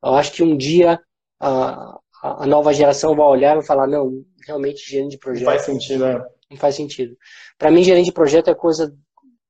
eu 0.00 0.14
acho 0.14 0.30
que 0.30 0.42
um 0.42 0.56
dia 0.56 1.00
a, 1.40 1.98
a 2.22 2.46
nova 2.46 2.72
geração 2.72 3.16
vai 3.16 3.26
olhar 3.26 3.52
e 3.52 3.56
vai 3.56 3.66
falar, 3.66 3.88
não, 3.88 4.22
realmente 4.46 4.88
gerente 4.88 5.10
de 5.10 5.18
projeto... 5.18 5.46
Não 5.46 5.52
faz 5.52 5.62
sentido, 5.62 6.06
né? 6.06 6.24
Não 6.48 6.56
faz 6.56 6.76
sentido. 6.76 7.16
Para 7.58 7.72
mim, 7.72 7.82
gerente 7.82 8.06
de 8.06 8.12
projeto 8.12 8.50
é 8.50 8.54
coisa 8.54 8.94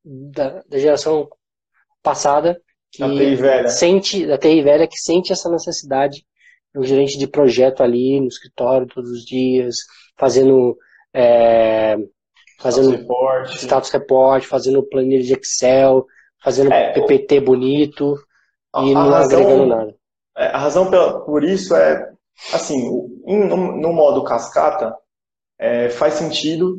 da, 0.02 0.62
da 0.66 0.78
geração 0.78 1.28
passada, 2.02 2.58
que 2.90 3.00
da 3.00 3.08
TI 3.10 3.34
velha. 3.34 3.68
sente, 3.68 4.26
da 4.26 4.38
TI 4.38 4.62
velha, 4.62 4.88
que 4.88 4.96
sente 4.96 5.30
essa 5.30 5.50
necessidade 5.50 6.24
do 6.72 6.82
gerente 6.84 7.18
de 7.18 7.26
projeto 7.26 7.82
ali 7.82 8.18
no 8.18 8.28
escritório 8.28 8.86
todos 8.86 9.10
os 9.10 9.26
dias, 9.26 9.76
fazendo 10.18 10.74
é, 11.12 11.96
fazendo 12.58 12.90
status 12.90 13.00
report. 13.00 13.56
status 13.56 13.90
report, 13.90 14.44
fazendo 14.44 14.82
planilha 14.82 15.23
de 15.23 15.34
Excel, 15.34 16.06
fazendo 16.42 16.73
é, 16.73 16.92
PPT 16.92 17.40
bonito 17.40 18.16
e 18.76 18.92
não 18.92 19.08
razão, 19.08 19.40
agregando 19.40 19.66
nada. 19.66 19.94
É, 20.37 20.46
a 20.46 20.58
razão 20.58 20.90
por 21.25 21.44
isso 21.44 21.75
é, 21.75 22.12
assim, 22.52 22.90
no, 23.25 23.56
no 23.76 23.92
modo 23.92 24.25
cascata, 24.25 24.94
é, 25.58 25.88
faz 25.88 26.14
sentido 26.14 26.76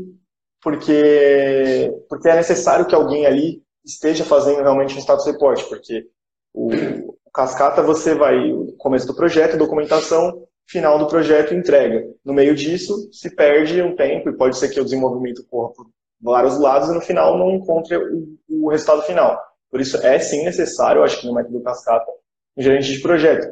porque, 0.62 1.94
porque 2.10 2.28
é 2.28 2.36
necessário 2.36 2.88
que 2.88 2.96
alguém 2.96 3.26
ali 3.26 3.62
esteja 3.86 4.26
fazendo 4.26 4.62
realmente 4.62 4.96
um 4.96 5.00
status 5.00 5.26
report, 5.26 5.64
porque 5.70 6.08
o, 6.54 6.74
o 6.74 7.32
cascata 7.32 7.84
você 7.84 8.16
vai, 8.16 8.36
começo 8.78 9.06
do 9.06 9.16
projeto, 9.16 9.58
documentação, 9.58 10.45
final 10.68 10.98
do 10.98 11.08
projeto 11.08 11.54
entrega. 11.54 12.06
No 12.24 12.34
meio 12.34 12.56
disso, 12.56 13.10
se 13.12 13.36
perde 13.36 13.82
um 13.82 13.96
tempo 13.96 14.30
e 14.30 14.38
pode 14.38 14.58
ser 14.58 14.70
que 14.70 14.80
o 14.80 14.84
desenvolvimento 14.84 15.46
corra 15.48 15.74
por 15.74 15.88
vários 16.22 16.60
lados 16.60 16.90
e 16.90 16.94
no 16.94 17.02
final 17.02 17.38
não 17.38 17.52
encontre 17.52 17.98
o, 17.98 18.38
o 18.50 18.70
resultado 18.70 19.04
final. 19.04 19.40
Por 19.70 19.82
isso, 19.82 19.98
é 19.98 20.18
sim 20.20 20.44
necessário, 20.44 21.04
acho 21.04 21.20
que 21.20 21.28
no 21.28 21.34
método 21.34 21.62
cascata, 21.62 22.10
um 22.58 22.64
gerente 22.64 22.92
de 22.92 23.02
projeto. 23.02 23.48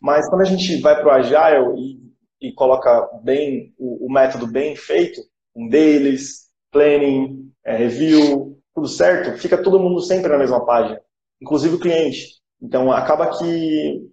Mas 0.00 0.28
quando 0.28 0.42
a 0.42 0.44
gente 0.44 0.80
vai 0.80 0.96
para 0.96 1.06
o 1.06 1.10
Agile 1.10 1.98
e, 2.40 2.48
e, 2.48 2.52
coloca 2.54 3.08
bem 3.22 3.74
o, 3.78 4.06
o, 4.06 4.12
método 4.12 4.46
bem 4.46 4.74
feito, 4.74 5.20
um 5.54 5.68
deles, 5.68 6.48
planning, 6.70 7.52
é, 7.64 7.76
review, 7.76 8.58
tudo 8.74 8.88
certo, 8.88 9.38
fica 9.38 9.62
todo 9.62 9.78
mundo 9.78 10.00
sempre 10.00 10.30
na 10.30 10.38
mesma 10.38 10.64
página, 10.64 11.00
inclusive 11.40 11.74
o 11.74 11.80
cliente. 11.80 12.38
Então, 12.62 12.90
acaba 12.90 13.38
que, 13.38 14.08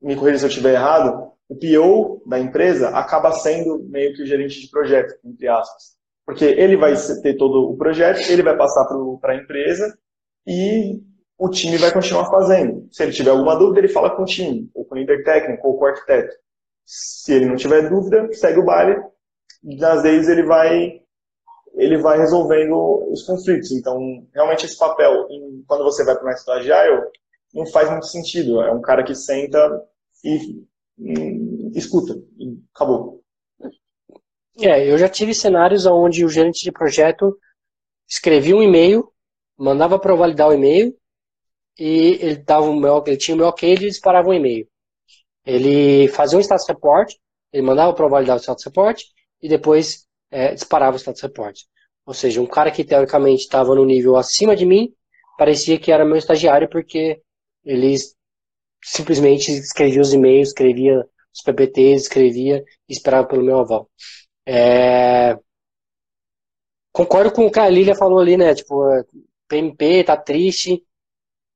me 0.00 0.16
corrija 0.16 0.38
se 0.38 0.44
eu 0.44 0.48
estiver 0.48 0.74
errado, 0.74 1.32
o 1.48 1.56
PO 1.56 2.22
da 2.26 2.38
empresa 2.38 2.90
acaba 2.90 3.32
sendo 3.32 3.82
meio 3.88 4.14
que 4.14 4.22
o 4.22 4.26
gerente 4.26 4.60
de 4.60 4.68
projeto, 4.68 5.14
entre 5.24 5.48
aspas. 5.48 5.96
Porque 6.26 6.44
ele 6.44 6.76
vai 6.76 6.94
ter 7.22 7.36
todo 7.36 7.70
o 7.70 7.76
projeto, 7.76 8.20
ele 8.30 8.42
vai 8.42 8.56
passar 8.56 8.84
para 9.20 9.32
a 9.32 9.36
empresa 9.36 9.98
e 10.46 11.00
o 11.38 11.48
time 11.48 11.78
vai 11.78 11.90
continuar 11.90 12.26
fazendo. 12.26 12.86
Se 12.92 13.02
ele 13.02 13.12
tiver 13.12 13.30
alguma 13.30 13.56
dúvida, 13.56 13.78
ele 13.78 13.88
fala 13.88 14.14
com 14.14 14.22
o 14.22 14.26
time, 14.26 14.70
ou 14.74 14.84
com 14.84 14.94
o 14.94 14.98
líder 14.98 15.22
técnico, 15.22 15.66
ou 15.66 15.78
com 15.78 15.84
o 15.84 15.88
arquiteto. 15.88 16.36
Se 16.84 17.32
ele 17.32 17.46
não 17.46 17.56
tiver 17.56 17.88
dúvida, 17.88 18.28
segue 18.32 18.58
o 18.58 18.64
baile. 18.64 19.00
E 19.64 19.82
às 19.84 20.02
vezes 20.02 20.28
ele 20.28 20.42
vai 20.42 21.00
ele 21.74 21.96
vai 21.98 22.18
resolvendo 22.18 23.08
os 23.10 23.22
conflitos. 23.22 23.70
Então, 23.70 24.26
realmente 24.34 24.66
esse 24.66 24.76
papel, 24.76 25.28
quando 25.66 25.84
você 25.84 26.04
vai 26.04 26.14
para 26.14 26.24
o 26.24 26.26
método 26.26 26.52
Agile, 26.52 27.02
não 27.54 27.64
faz 27.66 27.88
muito 27.88 28.06
sentido. 28.06 28.60
É 28.60 28.72
um 28.72 28.80
cara 28.80 29.04
que 29.04 29.14
senta 29.14 29.58
e 30.24 30.64
escuta. 31.74 32.14
Acabou. 32.74 33.22
É, 34.60 34.90
eu 34.90 34.98
já 34.98 35.08
tive 35.08 35.34
cenários 35.34 35.86
onde 35.86 36.24
o 36.24 36.28
gerente 36.28 36.64
de 36.64 36.72
projeto 36.72 37.38
escrevia 38.08 38.56
um 38.56 38.62
e-mail, 38.62 39.08
mandava 39.56 39.98
para 39.98 40.14
validar 40.14 40.48
o 40.48 40.54
e-mail 40.54 40.96
e 41.78 42.18
ele 42.20 42.36
dava 42.38 42.66
o 42.66 42.74
meu, 42.74 43.02
ele 43.06 43.16
tinha 43.16 43.34
o 43.34 43.38
meu 43.38 43.46
ok 43.46 43.70
ele 43.70 43.88
disparava 43.88 44.28
um 44.28 44.34
e-mail. 44.34 44.68
Ele 45.44 46.08
fazia 46.08 46.38
um 46.38 46.40
status 46.40 46.66
report, 46.66 47.14
ele 47.52 47.62
mandava 47.62 47.92
para 47.94 48.08
validar 48.08 48.36
o 48.36 48.40
status 48.40 48.64
report 48.64 49.00
e 49.40 49.48
depois 49.48 50.06
é, 50.30 50.54
disparava 50.54 50.96
o 50.96 50.98
status 50.98 51.22
report. 51.22 51.60
Ou 52.04 52.14
seja, 52.14 52.40
um 52.40 52.46
cara 52.46 52.70
que 52.70 52.84
teoricamente 52.84 53.42
estava 53.42 53.74
no 53.74 53.84
nível 53.84 54.16
acima 54.16 54.56
de 54.56 54.66
mim 54.66 54.92
parecia 55.38 55.78
que 55.78 55.92
era 55.92 56.04
meu 56.04 56.16
estagiário 56.16 56.68
porque 56.68 57.22
ele 57.64 57.94
simplesmente 58.82 59.50
escrevia 59.52 60.00
os 60.00 60.12
e-mails, 60.12 60.48
escrevia 60.48 61.04
os 61.34 61.42
PPTs, 61.42 62.02
escrevia 62.02 62.64
e 62.88 62.92
esperava 62.92 63.26
pelo 63.26 63.44
meu 63.44 63.58
aval. 63.58 63.88
É... 64.46 65.38
Concordo 66.92 67.32
com 67.32 67.46
o 67.46 67.50
que 67.50 67.60
a 67.60 67.68
Lilia 67.68 67.94
falou 67.94 68.18
ali, 68.18 68.36
né? 68.36 68.54
Tipo, 68.54 68.82
PMP 69.48 70.04
tá 70.04 70.16
triste, 70.16 70.82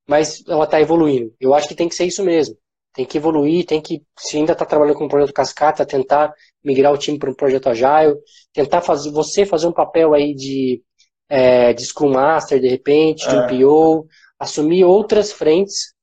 mas 0.06 0.42
ela 0.48 0.66
tá 0.66 0.80
evoluindo. 0.80 1.34
Eu 1.40 1.54
acho 1.54 1.68
que 1.68 1.74
tem 1.74 1.88
que 1.88 1.94
ser 1.94 2.06
isso 2.06 2.24
mesmo. 2.24 2.56
Tem 2.94 3.06
que 3.06 3.16
evoluir, 3.16 3.64
tem 3.64 3.80
que, 3.80 4.02
se 4.18 4.36
ainda 4.36 4.52
está 4.52 4.66
trabalhando 4.66 4.96
com 4.96 5.06
um 5.06 5.08
projeto 5.08 5.32
cascata, 5.32 5.86
tentar 5.86 6.32
migrar 6.62 6.92
o 6.92 6.98
time 6.98 7.18
para 7.18 7.30
um 7.30 7.34
projeto 7.34 7.68
agile, 7.68 8.14
tentar 8.52 8.82
fazer, 8.82 9.10
você 9.10 9.46
fazer 9.46 9.66
um 9.66 9.72
papel 9.72 10.12
aí 10.12 10.34
de, 10.34 10.82
é, 11.28 11.72
de 11.72 11.84
Scrum 11.86 12.12
Master, 12.12 12.60
de 12.60 12.68
repente, 12.68 13.26
de 13.26 13.34
um 13.34 13.40
é. 13.40 13.48
PO, 13.48 14.06
assumir 14.38 14.84
outras 14.84 15.32
frentes. 15.32 15.94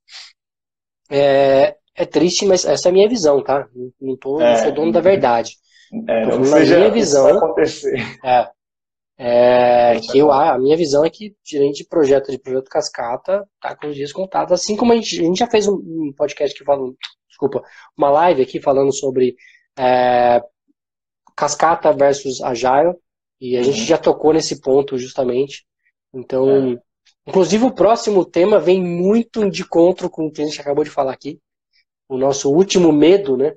É, 1.10 1.76
é 1.96 2.06
triste, 2.06 2.46
mas 2.46 2.66
essa 2.66 2.88
é 2.88 2.92
a 2.92 2.94
minha 2.94 3.10
visão, 3.10 3.44
tá? 3.44 3.68
Não, 4.00 4.16
tô, 4.18 4.40
é, 4.40 4.54
não 4.54 4.64
sou 4.64 4.72
dono 4.74 4.92
da 4.92 5.02
verdade. 5.02 5.56
É, 6.08 6.26
não 6.26 6.40
na 6.40 6.60
minha 6.60 6.92
visão. 6.92 7.38
Acontecer. 7.38 7.98
É, 8.24 8.50
é, 9.22 10.00
que 10.00 10.18
eu, 10.18 10.32
a 10.32 10.58
minha 10.58 10.78
visão 10.78 11.04
é 11.04 11.10
que 11.10 11.36
gerente 11.44 11.80
de 11.80 11.90
projeto 11.90 12.32
de 12.32 12.40
projeto 12.40 12.70
cascata 12.70 13.46
tá 13.60 13.76
com 13.76 13.88
os 13.88 13.96
dias 13.96 14.14
contados, 14.14 14.54
assim 14.54 14.78
como 14.78 14.94
a 14.94 14.96
gente, 14.96 15.20
a 15.20 15.24
gente 15.24 15.40
já 15.40 15.48
fez 15.48 15.68
um, 15.68 15.74
um 15.74 16.14
podcast 16.16 16.58
que 16.58 16.64
falou, 16.64 16.96
desculpa, 17.28 17.62
uma 17.98 18.10
live 18.10 18.42
aqui 18.42 18.62
falando 18.62 18.94
sobre 18.94 19.36
é, 19.78 20.42
cascata 21.36 21.92
versus 21.92 22.42
agile, 22.42 22.94
e 23.42 23.58
a 23.58 23.64
gente 23.64 23.82
uhum. 23.82 23.86
já 23.88 23.98
tocou 23.98 24.34
nesse 24.34 24.62
ponto 24.62 24.98
justamente. 24.98 25.66
Então, 26.14 26.74
é. 26.74 26.78
Inclusive 27.28 27.66
o 27.66 27.74
próximo 27.74 28.26
tema 28.26 28.60
vem 28.60 28.82
muito 28.82 29.50
de 29.50 29.62
encontro 29.62 30.10
com 30.10 30.28
o 30.28 30.32
que 30.32 30.42
a 30.42 30.46
gente 30.46 30.60
acabou 30.60 30.84
de 30.84 30.90
falar 30.90 31.14
aqui, 31.14 31.40
o 32.08 32.18
nosso 32.18 32.52
último 32.52 32.92
medo, 32.92 33.38
né, 33.38 33.54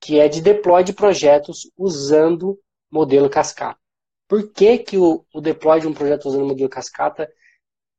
que 0.00 0.18
é 0.18 0.28
de 0.28 0.40
deploy 0.40 0.82
de 0.82 0.92
projetos 0.92 1.70
usando 1.76 2.58
modelo 2.90 3.28
cascata. 3.28 3.78
Por 4.26 4.50
que, 4.52 4.78
que 4.78 4.96
o, 4.96 5.24
o 5.34 5.40
deploy 5.40 5.80
de 5.80 5.86
um 5.86 5.92
projeto 5.92 6.26
usando 6.26 6.46
modelo 6.46 6.68
cascata 6.68 7.30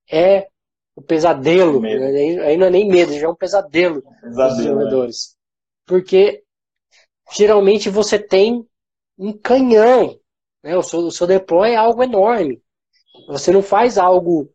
é 0.10 0.47
o 0.95 1.02
pesadelo? 1.02 1.80
Né? 1.80 1.91
Aí 2.43 2.58
não 2.58 2.67
é 2.67 2.69
nem 2.69 2.88
medo, 2.88 3.13
já 3.13 3.28
é 3.28 3.30
um 3.30 3.36
pesadelo, 3.36 4.02
pesadelo 4.02 4.47
dos 4.47 4.58
desenvolvedores. 4.58 5.17
Né? 5.17 5.41
Porque 5.86 6.43
geralmente 7.34 7.89
você 7.89 8.17
tem 8.17 8.65
um 9.17 9.34
canhão. 9.34 10.17
Né? 10.63 10.78
O, 10.78 10.82
seu, 10.82 11.00
o 11.02 11.12
seu 11.12 11.28
deploy 11.28 11.71
é 11.71 11.76
algo 11.76 12.02
enorme. 12.02 12.62
Você 13.28 13.52
não 13.52 13.62
faz 13.62 13.97
algo 13.97 14.50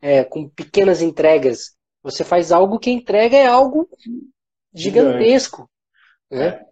é, 0.00 0.24
com 0.24 0.48
pequenas 0.48 1.02
entregas. 1.02 1.76
Você 2.02 2.24
faz 2.24 2.50
algo 2.50 2.78
que 2.78 2.90
a 2.90 2.92
entrega 2.92 3.36
é 3.36 3.46
algo 3.46 3.88
gigantesco. 4.72 5.68
Né? 6.30 6.46
É. 6.46 6.66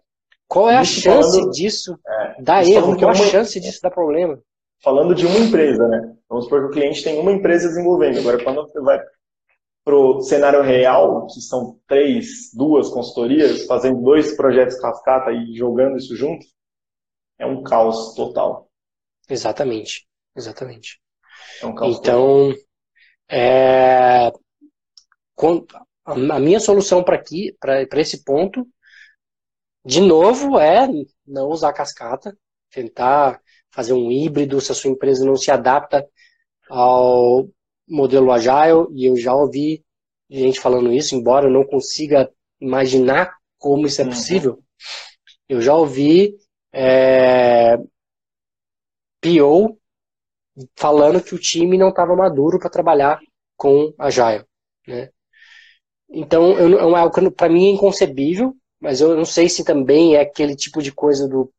Qual 0.47 0.69
é 0.69 0.77
a 0.77 0.83
chance 0.83 1.37
falando, 1.37 1.51
disso 1.51 1.99
é, 2.07 2.41
dar 2.41 2.65
erro? 2.65 2.97
Qual 2.97 3.11
é 3.11 3.17
a 3.17 3.21
uma, 3.21 3.27
chance 3.27 3.59
disso 3.59 3.79
dar 3.83 3.91
problema? 3.91 4.41
Falando 4.81 5.13
de 5.13 5.27
uma 5.27 5.37
empresa, 5.37 5.87
né? 5.87 6.15
Vamos 6.27 6.45
supor 6.45 6.61
que 6.61 6.67
o 6.67 6.71
cliente 6.71 7.03
tem 7.03 7.19
uma 7.19 7.31
empresa 7.31 7.67
desenvolvendo. 7.67 8.19
Agora, 8.19 8.43
quando 8.43 8.61
você 8.63 8.79
vai 8.81 8.99
para 9.83 9.95
o 9.95 10.21
cenário 10.21 10.61
real, 10.61 11.27
que 11.27 11.41
são 11.41 11.79
três, 11.87 12.51
duas 12.53 12.89
consultorias, 12.89 13.65
fazendo 13.65 14.01
dois 14.01 14.35
projetos 14.35 14.79
cascata 14.79 15.31
e 15.31 15.55
jogando 15.55 15.97
isso 15.97 16.15
junto, 16.15 16.45
é 17.37 17.45
um 17.45 17.63
caos 17.63 18.13
total. 18.13 18.69
Exatamente, 19.29 20.07
exatamente. 20.35 20.99
É 21.61 21.65
um 21.65 21.75
caos 21.75 21.97
então, 21.97 22.49
total. 22.49 22.68
É... 23.29 24.31
a 26.05 26.39
minha 26.39 26.59
solução 26.59 27.03
para 27.03 27.15
aqui, 27.15 27.55
para 27.59 28.01
esse 28.01 28.23
ponto, 28.23 28.67
de 29.85 30.01
novo, 30.01 30.59
é 30.59 30.87
não 31.25 31.49
usar 31.49 31.73
cascata, 31.73 32.37
tentar 32.71 33.41
fazer 33.71 33.93
um 33.93 34.11
híbrido 34.11 34.59
se 34.59 34.71
a 34.71 34.75
sua 34.75 34.91
empresa 34.91 35.25
não 35.25 35.35
se 35.35 35.51
adapta 35.51 36.07
ao 36.69 37.47
modelo 37.87 38.31
Agile, 38.31 38.87
e 38.93 39.05
eu 39.05 39.15
já 39.15 39.33
ouvi 39.33 39.83
gente 40.29 40.59
falando 40.59 40.91
isso, 40.91 41.15
embora 41.15 41.47
eu 41.47 41.51
não 41.51 41.65
consiga 41.65 42.31
imaginar 42.59 43.35
como 43.57 43.87
isso 43.87 44.01
é 44.01 44.03
uhum. 44.03 44.11
possível, 44.11 44.63
eu 45.47 45.61
já 45.61 45.75
ouvi 45.75 46.35
é, 46.71 47.77
PO 49.19 49.78
falando 50.75 51.21
que 51.21 51.35
o 51.35 51.39
time 51.39 51.77
não 51.77 51.89
estava 51.89 52.15
maduro 52.15 52.59
para 52.59 52.69
trabalhar 52.69 53.19
com 53.55 53.93
Agile. 53.97 54.45
Né? 54.87 55.09
Então, 56.09 56.57
eu, 56.57 56.95
é 56.95 56.99
algo 56.99 57.13
que 57.13 57.29
para 57.31 57.49
mim 57.49 57.67
é 57.67 57.71
inconcebível, 57.71 58.55
mas 58.79 59.01
eu 59.01 59.15
não 59.15 59.25
sei 59.25 59.47
se 59.49 59.63
também 59.63 60.15
é 60.15 60.21
aquele 60.21 60.55
tipo 60.55 60.81
de 60.81 60.91
coisa 60.91 61.27
do 61.27 61.51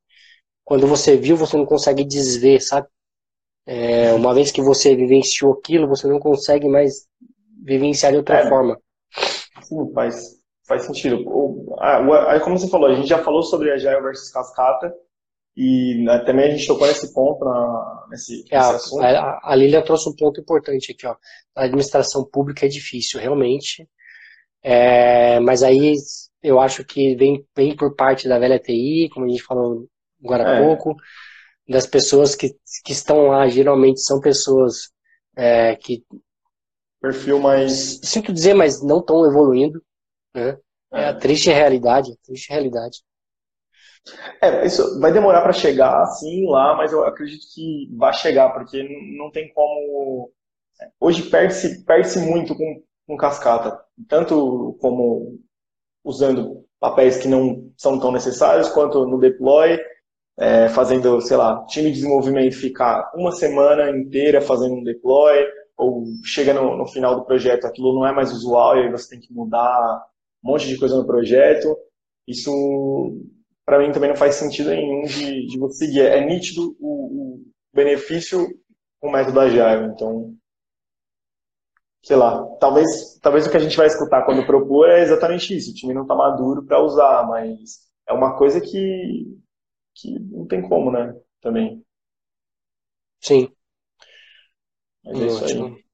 quando 0.64 0.87
você 0.87 1.16
viu, 1.16 1.37
você 1.37 1.57
não 1.57 1.66
consegue 1.66 2.05
desver, 2.05 2.61
sabe? 2.61 2.87
É, 3.66 4.12
uma 4.14 4.33
vez 4.33 4.53
que 4.53 4.62
você 4.62 4.94
vivenciou 4.94 5.53
aquilo, 5.53 5.88
você 5.88 6.07
não 6.07 6.18
consegue 6.18 6.68
mais 6.68 7.09
vivenciar 7.64 8.12
de 8.12 8.18
outra 8.18 8.38
é, 8.38 8.48
forma. 8.48 8.81
Sim, 9.62 9.92
faz, 9.92 10.37
faz 10.66 10.85
sentido. 10.85 11.22
O, 11.26 11.76
a, 11.81 12.35
a, 12.35 12.40
como 12.40 12.59
você 12.59 12.68
falou, 12.68 12.88
a 12.88 12.94
gente 12.94 13.09
já 13.09 13.22
falou 13.22 13.42
sobre 13.42 13.70
Agile 13.72 14.00
versus 14.00 14.31
Cascata, 14.31 14.94
e 15.56 16.02
né, 16.04 16.18
também 16.20 16.46
a 16.46 16.56
gente 16.56 16.66
tocou 16.66 16.86
nesse 16.86 17.12
ponto, 17.12 17.44
na, 17.44 18.06
nesse, 18.10 18.44
é, 18.50 18.56
assunto. 18.56 19.02
A, 19.02 19.40
a 19.42 19.54
Lilia 19.54 19.82
trouxe 19.82 20.08
um 20.08 20.14
ponto 20.14 20.40
importante 20.40 20.92
aqui, 20.92 21.06
ó. 21.06 21.16
A 21.54 21.64
administração 21.64 22.24
pública 22.24 22.66
é 22.66 22.68
difícil, 22.68 23.20
realmente. 23.20 23.88
É, 24.62 25.40
mas 25.40 25.62
aí 25.62 25.94
eu 26.42 26.60
acho 26.60 26.84
que 26.84 27.14
vem, 27.16 27.44
vem 27.56 27.76
por 27.76 27.94
parte 27.94 28.28
da 28.28 28.38
velha 28.38 28.58
TI, 28.58 29.08
como 29.12 29.26
a 29.26 29.28
gente 29.28 29.42
falou 29.42 29.86
agora 30.22 30.48
há 30.48 30.54
é. 30.56 30.62
pouco, 30.62 30.94
das 31.68 31.86
pessoas 31.86 32.34
que, 32.34 32.54
que 32.84 32.92
estão 32.92 33.28
lá, 33.28 33.48
geralmente 33.48 34.00
são 34.00 34.20
pessoas 34.20 34.90
é, 35.36 35.74
que. 35.76 36.04
Perfil 37.00 37.40
mais. 37.40 38.00
Sinto 38.02 38.32
dizer, 38.32 38.54
mas 38.54 38.82
não 38.82 38.98
estão 38.98 39.26
evoluindo. 39.26 39.82
Né? 40.34 40.58
É. 40.92 41.02
é 41.02 41.04
a 41.06 41.14
triste 41.14 41.50
realidade, 41.50 42.12
a 42.12 42.26
triste 42.26 42.50
realidade. 42.50 43.02
É, 44.40 44.66
isso 44.66 44.98
vai 45.00 45.12
demorar 45.12 45.42
para 45.42 45.52
chegar, 45.52 46.04
sim, 46.06 46.46
lá, 46.48 46.74
mas 46.74 46.92
eu 46.92 47.04
acredito 47.04 47.46
que 47.54 47.88
vai 47.96 48.12
chegar, 48.12 48.50
porque 48.50 48.82
não 49.16 49.30
tem 49.30 49.52
como. 49.52 50.30
Hoje 50.98 51.22
perde-se 51.30 51.84
perde 51.84 52.18
muito 52.20 52.56
com, 52.56 52.82
com 53.06 53.16
cascata, 53.16 53.78
tanto 54.08 54.76
como 54.80 55.38
usando 56.04 56.64
papéis 56.80 57.18
que 57.18 57.28
não 57.28 57.70
são 57.76 57.98
tão 58.00 58.10
necessários, 58.12 58.70
quanto 58.70 59.06
no 59.06 59.18
deploy, 59.18 59.78
é, 60.38 60.68
fazendo, 60.70 61.20
sei 61.20 61.36
lá, 61.36 61.64
time 61.66 61.88
de 61.90 61.96
desenvolvimento 61.96 62.56
ficar 62.56 63.10
uma 63.14 63.32
semana 63.32 63.90
inteira 63.90 64.40
fazendo 64.40 64.74
um 64.76 64.82
deploy, 64.82 65.46
ou 65.76 66.04
chega 66.24 66.54
no, 66.54 66.76
no 66.76 66.86
final 66.86 67.16
do 67.16 67.24
projeto, 67.26 67.66
aquilo 67.66 67.94
não 67.94 68.06
é 68.06 68.12
mais 68.12 68.32
usual 68.32 68.76
e 68.76 68.84
aí 68.84 68.90
você 68.90 69.10
tem 69.10 69.20
que 69.20 69.32
mudar 69.32 70.06
um 70.42 70.50
monte 70.52 70.66
de 70.68 70.78
coisa 70.78 70.96
no 70.96 71.06
projeto. 71.06 71.76
Isso, 72.26 72.50
para 73.70 73.78
mim, 73.78 73.92
também 73.92 74.11
não 74.11 74.16
faz 74.16 74.35
sentido 74.35 74.70
nenhum 74.70 75.04
de, 75.04 75.46
de 75.46 75.56
você 75.56 75.87
seguir. 75.87 76.00
É 76.00 76.20
nítido 76.24 76.76
o, 76.80 77.37
o 77.37 77.42
benefício 77.72 78.48
com 78.98 79.09
o 79.09 79.12
método 79.12 79.38
Agile, 79.38 79.92
então 79.94 80.35
sei 82.02 82.16
lá, 82.16 82.44
talvez, 82.59 83.18
talvez 83.20 83.46
o 83.46 83.50
que 83.50 83.56
a 83.56 83.61
gente 83.61 83.76
vai 83.76 83.87
escutar 83.87 84.24
quando 84.24 84.44
propor 84.44 84.88
é 84.88 85.02
exatamente 85.02 85.56
isso. 85.56 85.70
O 85.70 85.74
time 85.74 85.94
não 85.94 86.02
está 86.02 86.16
maduro 86.16 86.64
para 86.64 86.83
usar, 86.83 87.24
mas 87.28 87.87
é 88.09 88.12
uma 88.12 88.37
coisa 88.37 88.61
que, 88.61 89.38
que 89.94 90.18
não 90.18 90.46
tem 90.48 90.68
como, 90.68 90.90
né? 90.90 91.14
Também. 91.40 91.85
Sim. 93.20 93.54
Mas 95.04 95.20
é 95.20 95.26
isso 95.26 95.44
aí. 95.44 95.85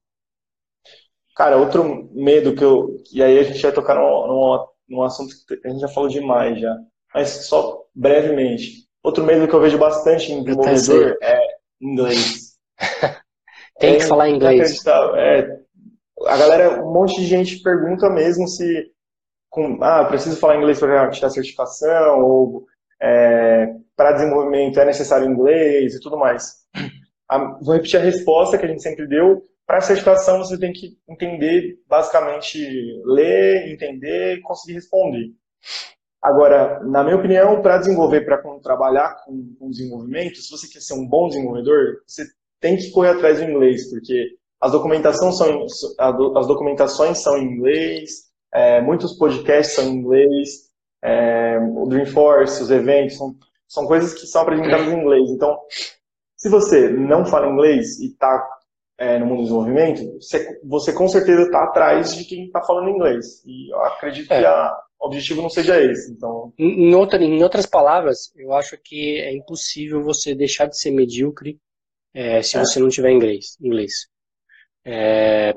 Cara, 1.35 1.57
outro 1.57 2.09
medo 2.13 2.55
que 2.55 2.63
eu. 2.63 2.97
E 3.13 3.21
aí 3.21 3.37
a 3.37 3.43
gente 3.43 3.61
vai 3.61 3.71
tocar 3.71 3.93
num, 3.93 4.27
num, 4.27 4.67
num 4.89 5.03
assunto 5.03 5.35
que 5.47 5.67
a 5.67 5.69
gente 5.69 5.81
já 5.81 5.87
falou 5.87 6.09
demais 6.09 6.59
já. 6.59 6.75
Mas 7.17 7.47
só 7.47 7.83
brevemente. 7.95 8.87
Outro 9.03 9.23
medo 9.23 9.47
que 9.47 9.53
eu 9.55 9.59
vejo 9.59 9.79
bastante 9.79 10.31
em 10.31 10.43
desenvolvedor 10.43 11.17
é 11.19 11.39
inglês. 11.81 12.59
Tem 13.79 13.95
é, 13.95 13.97
que 13.97 14.03
falar 14.03 14.29
inglês. 14.29 14.85
É, 14.85 15.47
a 16.27 16.37
galera, 16.37 16.83
um 16.85 16.93
monte 16.93 17.19
de 17.19 17.25
gente 17.25 17.63
pergunta 17.63 18.07
mesmo 18.07 18.47
se 18.47 18.91
com, 19.49 19.79
ah, 19.81 20.05
preciso 20.05 20.39
falar 20.39 20.57
inglês 20.57 20.79
para 20.79 21.09
tirar 21.09 21.31
certificação 21.31 22.21
ou 22.21 22.67
é, 23.01 23.73
para 23.95 24.11
desenvolvimento 24.11 24.79
é 24.79 24.85
necessário 24.85 25.27
inglês 25.27 25.95
e 25.95 25.99
tudo 25.99 26.19
mais. 26.19 26.57
A, 27.27 27.57
vou 27.63 27.73
repetir 27.73 27.99
a 27.99 28.03
resposta 28.03 28.59
que 28.59 28.65
a 28.65 28.69
gente 28.69 28.83
sempre 28.83 29.07
deu. 29.07 29.41
Para 29.65 29.81
certificação 29.81 30.37
você 30.37 30.55
tem 30.55 30.71
que 30.71 30.99
entender, 31.09 31.79
basicamente, 31.87 32.59
ler, 33.05 33.73
entender 33.73 34.35
e 34.35 34.41
conseguir 34.41 34.75
responder. 34.75 35.31
Agora, 36.27 36.81
na 36.83 37.05
minha 37.05 37.15
opinião, 37.15 37.61
para 37.61 37.77
desenvolver, 37.77 38.25
para 38.25 38.41
trabalhar 38.61 39.15
com, 39.23 39.55
com 39.57 39.69
desenvolvimento, 39.69 40.35
se 40.35 40.51
você 40.51 40.67
quer 40.67 40.81
ser 40.81 40.93
um 40.93 41.07
bom 41.07 41.29
desenvolvedor, 41.29 42.01
você 42.05 42.25
tem 42.59 42.75
que 42.75 42.91
correr 42.91 43.11
atrás 43.11 43.39
do 43.39 43.49
inglês, 43.49 43.89
porque 43.89 44.35
as 44.59 44.73
documentações 44.73 45.37
são, 45.37 45.65
as 46.35 46.47
documentações 46.47 47.19
são 47.19 47.37
em 47.37 47.45
inglês, 47.45 48.09
é, 48.53 48.81
muitos 48.81 49.17
podcasts 49.17 49.73
são 49.75 49.85
em 49.85 49.99
inglês, 49.99 50.67
é, 51.01 51.59
o 51.59 51.87
Dreamforce, 51.87 52.61
os 52.61 52.71
eventos, 52.71 53.15
são, 53.17 53.33
são 53.65 53.85
coisas 53.85 54.13
que 54.13 54.27
são 54.27 54.41
apresentadas 54.41 54.87
em 54.87 54.99
inglês. 54.99 55.29
Então, 55.29 55.57
se 56.35 56.49
você 56.49 56.89
não 56.89 57.25
fala 57.25 57.47
inglês 57.47 57.99
e 58.01 58.07
está 58.07 58.45
é, 58.97 59.17
no 59.17 59.27
mundo 59.27 59.37
do 59.37 59.43
desenvolvimento, 59.43 60.01
você, 60.19 60.59
você 60.61 60.91
com 60.91 61.07
certeza 61.07 61.43
está 61.43 61.63
atrás 61.63 62.13
de 62.13 62.25
quem 62.25 62.47
está 62.47 62.61
falando 62.63 62.89
inglês. 62.89 63.41
E 63.45 63.71
eu 63.71 63.81
acredito 63.85 64.29
é. 64.33 64.39
que 64.39 64.45
a, 64.45 64.77
o 64.99 65.07
objetivo 65.07 65.41
não 65.41 65.49
seja 65.49 65.79
esse. 65.79 66.11
Então... 66.11 66.53
Em, 66.57 66.93
outra, 66.93 67.23
em 67.23 67.41
outras 67.43 67.65
palavras, 67.65 68.31
eu 68.35 68.53
acho 68.53 68.77
que 68.77 69.19
é 69.19 69.35
impossível 69.35 70.03
você 70.03 70.33
deixar 70.33 70.65
de 70.65 70.79
ser 70.79 70.91
medíocre 70.91 71.59
é, 72.13 72.41
se 72.41 72.57
é. 72.57 72.59
você 72.59 72.79
não 72.79 72.89
tiver 72.89 73.11
inglês. 73.11 73.57
inglês. 73.61 74.07
É, 74.85 75.53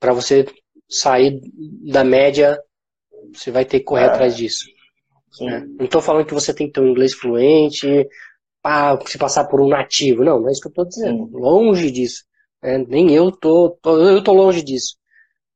para 0.00 0.12
você 0.12 0.46
sair 0.88 1.40
da 1.90 2.02
média, 2.02 2.58
você 3.32 3.50
vai 3.50 3.64
ter 3.64 3.78
que 3.80 3.84
correr 3.84 4.04
é. 4.04 4.06
atrás 4.06 4.36
disso. 4.36 4.66
Né? 5.40 5.64
Não 5.78 5.86
estou 5.86 6.02
falando 6.02 6.26
que 6.26 6.34
você 6.34 6.52
tem 6.52 6.66
que 6.66 6.72
ter 6.72 6.80
um 6.80 6.88
inglês 6.88 7.14
fluente, 7.14 7.86
para 8.62 8.98
se 9.06 9.18
passar 9.18 9.44
por 9.46 9.60
um 9.60 9.68
nativo. 9.68 10.24
Não, 10.24 10.40
não 10.40 10.48
é 10.48 10.52
isso 10.52 10.60
que 10.60 10.68
eu 10.68 10.70
estou 10.70 10.86
dizendo. 10.86 11.26
Sim. 11.26 11.32
Longe 11.32 11.90
disso. 11.90 12.24
É, 12.62 12.78
nem 12.78 13.12
eu 13.12 13.32
tô, 13.32 13.76
tô, 13.82 13.98
eu 13.98 14.22
tô 14.22 14.32
longe 14.32 14.62
disso. 14.62 14.96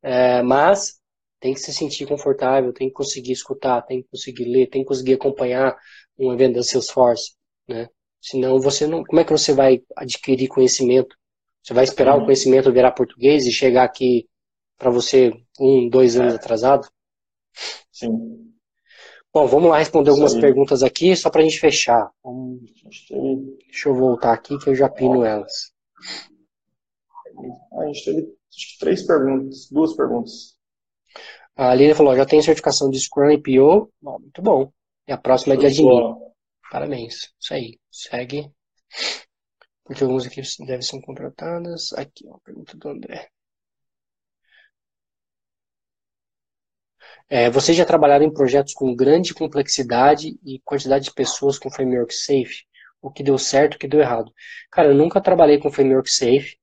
É, 0.03 0.43
mas 0.43 1.01
tem 1.47 1.55
que 1.55 1.61
se 1.61 1.73
sentir 1.73 2.07
confortável, 2.09 2.73
tem 2.73 2.89
que 2.89 2.95
conseguir 2.95 3.31
escutar, 3.31 3.81
tem 3.83 4.03
que 4.03 4.09
conseguir 4.09 4.47
ler, 4.47 4.67
tem 4.67 4.83
que 4.83 4.89
conseguir 4.89 5.15
acompanhar 5.15 5.77
um 6.19 6.33
evento 6.33 6.57
da 6.57 6.63
Salesforce, 6.65 7.35
né? 7.69 7.89
Senão 8.21 8.59
você 8.59 8.85
não, 8.85 9.05
como 9.05 9.21
é 9.21 9.25
que 9.25 9.31
você 9.31 9.53
vai 9.53 9.81
adquirir 9.97 10.49
conhecimento 10.49 11.17
você 11.63 11.75
vai 11.75 11.85
esperar 11.85 12.15
Sim. 12.15 12.23
o 12.23 12.25
conhecimento 12.25 12.73
virar 12.73 12.93
português 12.93 13.45
e 13.45 13.53
chegar 13.53 13.85
aqui 13.85 14.29
para 14.79 14.89
você 14.89 15.33
um, 15.61 15.89
dois 15.89 16.17
anos 16.17 16.33
é. 16.35 16.37
atrasado? 16.37 16.89
Sim. 17.91 18.53
Bom, 19.33 19.47
vamos 19.47 19.71
lá 19.71 19.79
responder 19.79 20.11
algumas 20.11 20.33
Sim. 20.33 20.41
perguntas 20.41 20.83
aqui, 20.85 21.15
só 21.17 21.29
para 21.31 21.43
a 21.43 21.45
gente 21.45 21.61
fechar. 21.61 22.11
Vamos... 22.23 22.61
Deixa 23.67 23.89
eu 23.89 23.95
voltar 23.95 24.33
aqui 24.33 24.57
que 24.59 24.71
eu 24.71 24.75
já 24.75 24.89
pino 24.89 25.25
elas. 25.25 25.73
A 27.81 27.87
gente 27.87 28.05
teve 28.05 28.29
três 28.79 29.03
perguntas, 29.05 29.69
duas 29.71 29.95
perguntas. 29.95 30.56
A 31.57 31.75
Lilian 31.75 31.95
falou, 31.95 32.17
já 32.17 32.27
tem 32.27 32.43
certificação 32.43 32.91
de 32.91 33.01
Scrum 33.01 33.31
e 33.31 33.39
PO. 33.39 33.91
Bom, 34.01 34.19
muito 34.19 34.43
bom. 34.43 34.73
E 35.09 35.13
a 35.13 35.17
próxima 35.17 35.55
é 35.55 35.57
de 35.57 35.67
admin. 35.67 36.15
Parabéns. 36.71 37.33
Isso 37.41 37.55
aí. 37.55 37.79
Segue 37.91 38.51
porque 39.87 40.03
algumas 40.03 40.27
equipes 40.27 40.57
devem 40.59 40.83
ser 40.83 41.01
contratadas. 41.01 41.93
Aqui, 41.93 42.27
uma 42.27 42.41
pergunta 42.41 42.77
do 42.77 42.89
André. 42.89 43.29
É, 47.29 47.51
vocês 47.51 47.77
já 47.77 47.85
trabalharam 47.85 48.25
em 48.25 48.33
projetos 48.33 48.75
com 48.75 48.95
grande 48.95 49.35
complexidade 49.35 50.39
e 50.45 50.61
quantidade 50.65 51.07
de 51.07 51.15
pessoas 51.15 51.59
com 51.59 51.71
framework 51.71 52.13
safe? 52.13 52.65
O 53.01 53.11
que 53.11 53.23
deu 53.23 53.39
certo, 53.39 53.75
o 53.75 53.79
que 53.79 53.89
deu 53.89 54.01
errado? 54.01 54.33
Cara, 54.71 54.89
eu 54.89 54.95
nunca 54.95 55.21
trabalhei 55.21 55.59
com 55.59 55.71
framework 55.71 56.11
safe. 56.11 56.57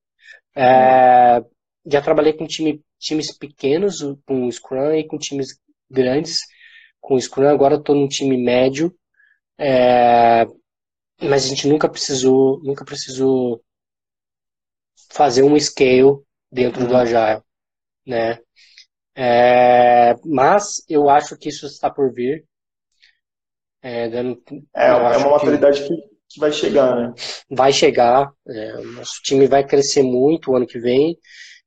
É, 0.54 1.42
já 1.86 2.00
trabalhei 2.02 2.32
com 2.34 2.46
time, 2.46 2.82
times 3.04 3.36
pequenos, 3.36 4.00
com 4.26 4.50
Scrum, 4.50 4.92
e 4.92 5.06
com 5.06 5.18
times 5.18 5.58
grandes 5.90 6.40
com 7.00 7.20
Scrum. 7.20 7.48
Agora 7.48 7.76
estou 7.76 7.94
num 7.94 8.08
time 8.08 8.36
médio. 8.36 8.94
É, 9.58 10.46
mas 11.20 11.44
a 11.44 11.48
gente 11.48 11.68
nunca 11.68 11.88
precisou, 11.88 12.60
nunca 12.62 12.84
precisou 12.84 13.62
fazer 15.12 15.42
um 15.42 15.58
scale 15.60 16.18
dentro 16.50 16.82
uhum. 16.82 16.88
do 16.88 16.96
Agile, 16.96 17.42
né? 18.06 18.38
É, 19.14 20.14
mas 20.24 20.82
eu 20.88 21.08
acho 21.08 21.36
que 21.36 21.48
isso 21.48 21.66
está 21.66 21.88
por 21.90 22.12
vir. 22.12 22.44
É, 23.80 24.08
dando, 24.08 24.42
é, 24.74 24.86
é 24.86 24.92
uma 24.94 25.30
maturidade 25.30 25.86
que, 25.86 25.94
que, 26.30 26.40
vai 26.40 26.50
chegar, 26.50 26.96
né? 26.96 27.14
Vai 27.50 27.72
chegar. 27.72 28.32
É, 28.48 28.76
o 28.78 28.84
nosso 28.92 29.20
time 29.22 29.46
vai 29.46 29.64
crescer 29.64 30.02
muito 30.02 30.50
o 30.50 30.56
ano 30.56 30.66
que 30.66 30.80
vem. 30.80 31.16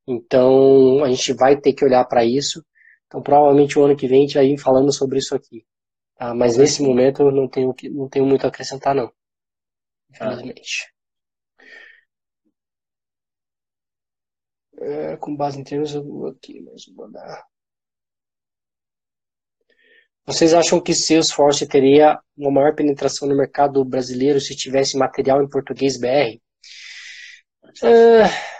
Então 0.07 1.03
a 1.03 1.09
gente 1.09 1.33
vai 1.33 1.59
ter 1.59 1.73
que 1.73 1.85
olhar 1.85 2.05
para 2.05 2.23
isso. 2.25 2.63
Então 3.07 3.21
provavelmente 3.21 3.77
o 3.77 3.83
ano 3.83 3.95
que 3.95 4.07
vem 4.07 4.19
a 4.19 4.21
gente 4.21 4.35
vai 4.35 4.47
ir 4.47 4.57
falando 4.57 4.91
sobre 4.91 5.19
isso 5.19 5.35
aqui. 5.35 5.65
Tá? 6.15 6.33
Mas 6.33 6.57
nesse 6.57 6.81
momento 6.81 7.23
eu 7.23 7.31
não 7.31 7.47
tenho, 7.47 7.73
não 7.91 8.09
tenho 8.09 8.25
muito 8.25 8.45
a 8.45 8.49
acrescentar, 8.49 8.95
não 8.95 9.11
infelizmente. 10.09 10.93
É, 14.79 15.17
com 15.17 15.35
base 15.35 15.59
em 15.59 15.63
termos, 15.63 15.93
eu 15.93 16.03
vou 16.03 16.27
aqui, 16.27 16.61
mas 16.61 16.85
vou 16.85 17.07
mandar. 17.07 17.43
Vocês 20.25 20.53
acham 20.53 20.81
que 20.81 20.93
Salesforce 20.93 21.67
teria 21.67 22.19
uma 22.35 22.51
maior 22.51 22.75
penetração 22.75 23.27
no 23.27 23.35
mercado 23.35 23.83
brasileiro 23.85 24.41
se 24.41 24.55
tivesse 24.55 24.97
material 24.97 25.41
em 25.41 25.49
português 25.49 25.97
BR? 25.97 26.39
É... 27.81 28.56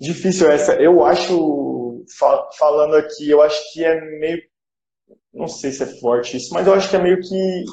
Difícil 0.00 0.50
essa. 0.50 0.74
Eu 0.74 1.04
acho, 1.04 2.04
falando 2.58 2.94
aqui, 2.96 3.28
eu 3.28 3.42
acho 3.42 3.72
que 3.72 3.84
é 3.84 4.00
meio. 4.18 4.42
Não 5.32 5.46
sei 5.46 5.70
se 5.70 5.82
é 5.82 5.86
forte 5.86 6.36
isso, 6.36 6.52
mas 6.54 6.66
eu 6.66 6.74
acho 6.74 6.88
que 6.88 6.96
é 6.96 7.02
meio 7.02 7.20
que 7.20 7.64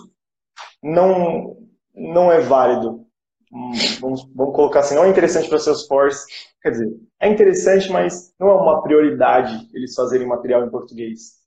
não 0.83 1.57
não 1.95 2.31
é 2.31 2.39
válido. 2.39 3.05
Hum, 3.51 3.71
vamos, 4.01 4.27
vamos 4.35 4.55
colocar 4.55 4.81
assim, 4.81 4.95
não 4.95 5.05
é 5.05 5.09
interessante 5.09 5.49
para 5.49 5.57
Salesforce. 5.57 6.25
Quer 6.61 6.71
dizer, 6.71 6.99
é 7.19 7.29
interessante, 7.29 7.89
mas 7.91 8.33
não 8.39 8.49
é 8.49 8.53
uma 8.55 8.83
prioridade 8.83 9.67
eles 9.73 9.95
fazerem 9.95 10.27
material 10.27 10.65
em 10.65 10.69
português. 10.69 11.37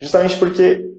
Justamente 0.00 0.38
porque 0.38 0.92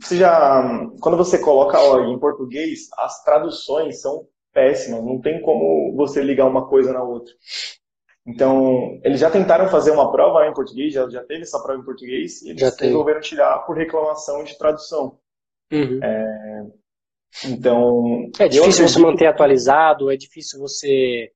você 0.00 0.16
já, 0.16 0.88
quando 1.00 1.16
você 1.16 1.38
coloca 1.38 1.80
org 1.80 2.10
em 2.10 2.18
português, 2.18 2.88
as 2.98 3.22
traduções 3.22 4.00
são 4.00 4.26
péssimas. 4.52 5.04
Não 5.04 5.20
tem 5.20 5.40
como 5.42 5.94
você 5.96 6.22
ligar 6.22 6.46
uma 6.46 6.68
coisa 6.68 6.92
na 6.92 7.02
outra. 7.02 7.32
Então, 8.26 9.00
eles 9.02 9.20
já 9.20 9.30
tentaram 9.30 9.68
fazer 9.68 9.90
uma 9.90 10.12
prova 10.12 10.46
em 10.46 10.52
português, 10.52 10.92
já, 10.92 11.08
já 11.08 11.24
teve 11.24 11.42
essa 11.42 11.60
prova 11.62 11.80
em 11.80 11.84
português, 11.84 12.42
e 12.42 12.50
eles 12.50 12.76
resolveram 12.78 13.20
tirar 13.20 13.60
por 13.60 13.76
reclamação 13.76 14.44
de 14.44 14.56
tradução. 14.58 15.18
Uhum. 15.72 16.00
É, 16.02 16.66
então. 17.46 18.30
É 18.38 18.48
difícil 18.48 18.86
você 18.86 18.98
manter 18.98 19.26
atualizado, 19.26 20.10
é 20.10 20.16
difícil 20.16 20.60
você 20.60 21.32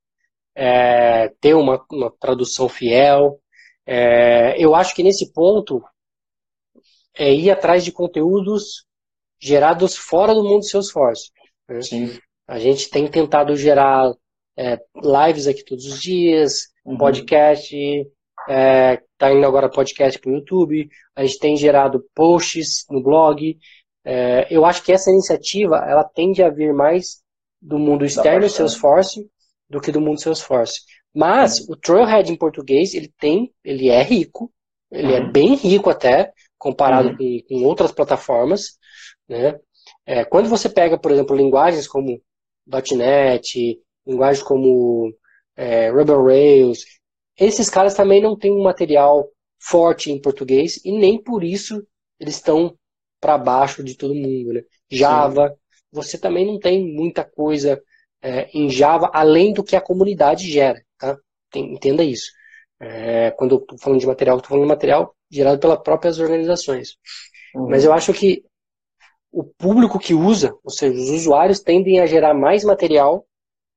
é, 0.55 1.29
ter 1.41 1.55
uma, 1.55 1.85
uma, 1.91 2.11
tradução 2.11 2.69
fiel. 2.69 3.41
É, 3.87 4.55
eu 4.63 4.75
acho 4.75 4.95
que 4.95 5.03
nesse 5.03 5.33
ponto 5.33 5.83
é 7.17 7.33
ir 7.33 7.51
atrás 7.51 7.85
de 7.85 7.93
conteúdos 7.93 8.87
gerados 9.41 9.97
fora 9.97 10.35
do 10.35 10.45
mundo 10.45 10.65
Salesforce. 10.65 11.31
Né? 11.69 11.83
Sim. 11.83 12.19
A 12.47 12.59
gente 12.59 12.91
tem 12.91 13.09
tentado 13.09 13.57
gerar 13.57 14.13
é, 14.57 14.79
lives 14.97 15.47
aqui 15.47 15.65
todos 15.65 15.85
os 15.87 16.01
dias, 16.01 16.69
uhum. 16.85 16.97
podcast, 16.97 17.77
é, 18.49 19.03
tá 19.19 19.33
indo 19.33 19.47
agora 19.47 19.71
podcast 19.71 20.19
para 20.19 20.31
o 20.31 20.35
YouTube, 20.35 20.89
a 21.17 21.25
gente 21.25 21.39
tem 21.39 21.57
gerado 21.57 22.05
posts 22.15 22.85
no 22.91 23.03
blog, 23.03 23.57
é, 24.05 24.47
eu 24.51 24.65
acho 24.65 24.83
que 24.83 24.93
essa 24.93 25.11
iniciativa 25.11 25.77
ela 25.77 26.05
tende 26.05 26.43
a 26.43 26.51
vir 26.51 26.75
mais 26.75 27.23
do 27.61 27.79
mundo 27.79 28.05
externo 28.05 28.49
Salesforce 28.49 29.27
do 29.69 29.81
que 29.81 29.91
do 29.91 30.01
mundo 30.01 30.21
Salesforce. 30.21 30.81
Mas 31.15 31.67
o 31.69 31.77
Trailhead 31.77 32.31
em 32.31 32.37
português, 32.37 32.93
ele 32.93 33.11
tem, 33.19 33.53
ele 33.65 33.89
é 33.89 34.03
rico, 34.03 34.53
ele 34.91 35.15
é 35.15 35.21
uhum. 35.21 35.29
é 35.29 35.31
bem 35.33 35.55
rico 35.55 35.89
até, 35.89 36.33
comparado 36.59 37.11
uhum. 37.11 37.17
com, 37.17 37.41
com, 37.49 37.65
outras 37.65 37.93
plataformas, 37.93 38.79
né? 39.29 39.59
É, 40.07 40.25
quando 40.25 40.49
você 40.49 40.69
pega, 40.69 40.99
por 40.99 41.11
exemplo, 41.11 41.37
linguagens 41.37 41.87
como 41.87 42.21
.NET, 42.67 43.81
linguagens 44.07 44.43
como 44.43 45.13
é, 45.57 45.91
Rebel 45.91 46.25
Rails, 46.25 46.85
esses 47.39 47.69
caras 47.69 47.95
também 47.95 48.23
não 48.23 48.37
têm 48.37 48.53
um 48.53 48.63
material 48.63 49.29
forte 49.59 50.11
em 50.11 50.21
português 50.21 50.81
e 50.85 50.93
nem 50.93 51.21
por 51.23 51.43
isso 51.43 51.87
eles 52.19 52.35
estão 52.35 52.77
para 53.21 53.39
baixo 53.39 53.83
de 53.83 53.97
todo 53.97 54.15
mundo. 54.15 54.53
Né? 54.53 54.63
Java, 54.91 55.49
Sim. 55.49 55.55
você 55.93 56.19
também 56.19 56.47
não 56.47 56.59
tem 56.59 56.85
muita 56.85 57.25
coisa 57.25 57.83
é, 58.23 58.49
em 58.53 58.69
Java 58.69 59.11
além 59.13 59.53
do 59.53 59.65
que 59.65 59.77
a 59.77 59.81
comunidade 59.81 60.51
gera. 60.51 60.83
Tá? 60.99 61.17
Entenda 61.55 62.05
isso. 62.05 62.31
É, 62.81 63.31
quando 63.33 63.55
eu 63.57 63.59
estou 63.59 63.79
falando 63.79 64.01
de 64.01 64.07
material, 64.07 64.37
estou 64.37 64.51
falando 64.51 64.65
de 64.65 64.75
material 64.75 65.15
gerado 65.31 65.59
pelas 65.59 65.83
próprias 65.83 66.19
organizações. 66.19 66.97
Uhum. 67.55 67.69
Mas 67.69 67.85
eu 67.85 67.93
acho 67.93 68.13
que 68.13 68.45
o 69.33 69.43
público 69.43 69.99
que 69.99 70.15
usa, 70.15 70.55
ou 70.63 70.71
seja, 70.71 70.95
os 70.95 71.11
usuários 71.11 71.61
tendem 71.61 72.01
a 72.01 72.07
gerar 72.07 72.35
mais 72.35 72.63
material 72.63 73.27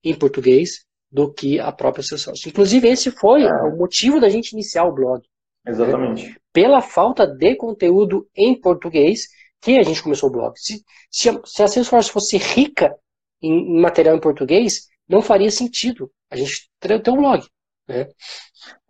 em 0.10 0.18
português 0.18 0.86
do 1.12 1.32
que 1.32 1.60
a 1.60 1.72
própria 1.72 2.04
Salesforce. 2.04 2.50
Inclusive, 2.50 2.88
esse 2.88 3.12
foi 3.12 3.44
é. 3.44 3.52
o 3.64 3.76
motivo 3.78 4.20
da 4.20 4.30
gente 4.30 4.52
iniciar 4.52 4.86
o 4.86 4.94
blog. 4.94 5.22
Exatamente. 5.66 6.30
Né? 6.30 6.36
Pela 6.54 6.82
falta 6.82 7.26
de 7.26 7.56
conteúdo 7.56 8.28
em 8.36 8.60
português 8.60 9.28
que 9.62 9.78
a 9.78 9.84
gente 9.84 10.04
começou 10.04 10.30
o 10.30 10.32
blog. 10.32 10.54
Se, 10.58 10.84
se, 11.10 11.30
a, 11.30 11.40
se 11.46 11.64
a 11.64 11.68
Salesforce 11.68 12.12
fosse 12.12 12.38
rica 12.38 12.96
em, 13.42 13.78
em, 13.78 13.82
material 13.82 14.16
em 14.16 14.22
português, 14.22 14.88
não 15.08 15.22
faria 15.22 15.50
sentido 15.50 16.12
a 16.30 16.36
gente 16.36 16.70
ter, 16.80 17.02
ter 17.02 17.12
um 17.12 17.18
blog. 17.18 17.46
Né? 17.88 18.08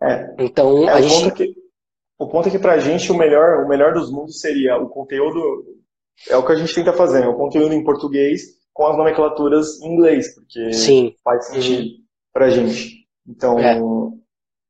É. 0.02 0.34
Então, 0.40 0.88
é, 0.88 0.92
a 0.92 0.96
o 0.96 1.02
gente... 1.02 1.22
Ponto 1.22 1.42
é 1.42 1.46
que, 1.46 1.54
o 2.18 2.28
ponto 2.28 2.48
é 2.48 2.50
que, 2.50 2.58
para 2.58 2.72
a 2.72 2.78
gente, 2.78 3.10
o 3.12 3.16
melhor, 3.16 3.64
o 3.64 3.68
melhor 3.68 3.92
dos 3.92 4.10
mundos 4.10 4.40
seria 4.40 4.76
o 4.76 4.88
conteúdo... 4.88 5.40
É 6.28 6.36
o 6.36 6.44
que 6.44 6.50
a 6.50 6.56
gente 6.56 6.74
tenta 6.74 6.92
fazer, 6.92 7.20
né? 7.20 7.28
o 7.28 7.36
conteúdo 7.36 7.72
em 7.72 7.84
português 7.84 8.57
com 8.78 8.86
as 8.86 8.96
nomenclaturas 8.96 9.80
em 9.82 9.92
inglês, 9.92 10.32
porque 10.36 10.72
Sim. 10.72 11.12
faz 11.24 11.48
sentido. 11.48 11.82
Uhum 11.82 12.08
para 12.38 12.46
a 12.46 12.50
gente. 12.50 13.04
Então, 13.26 13.58
é. 13.58 13.80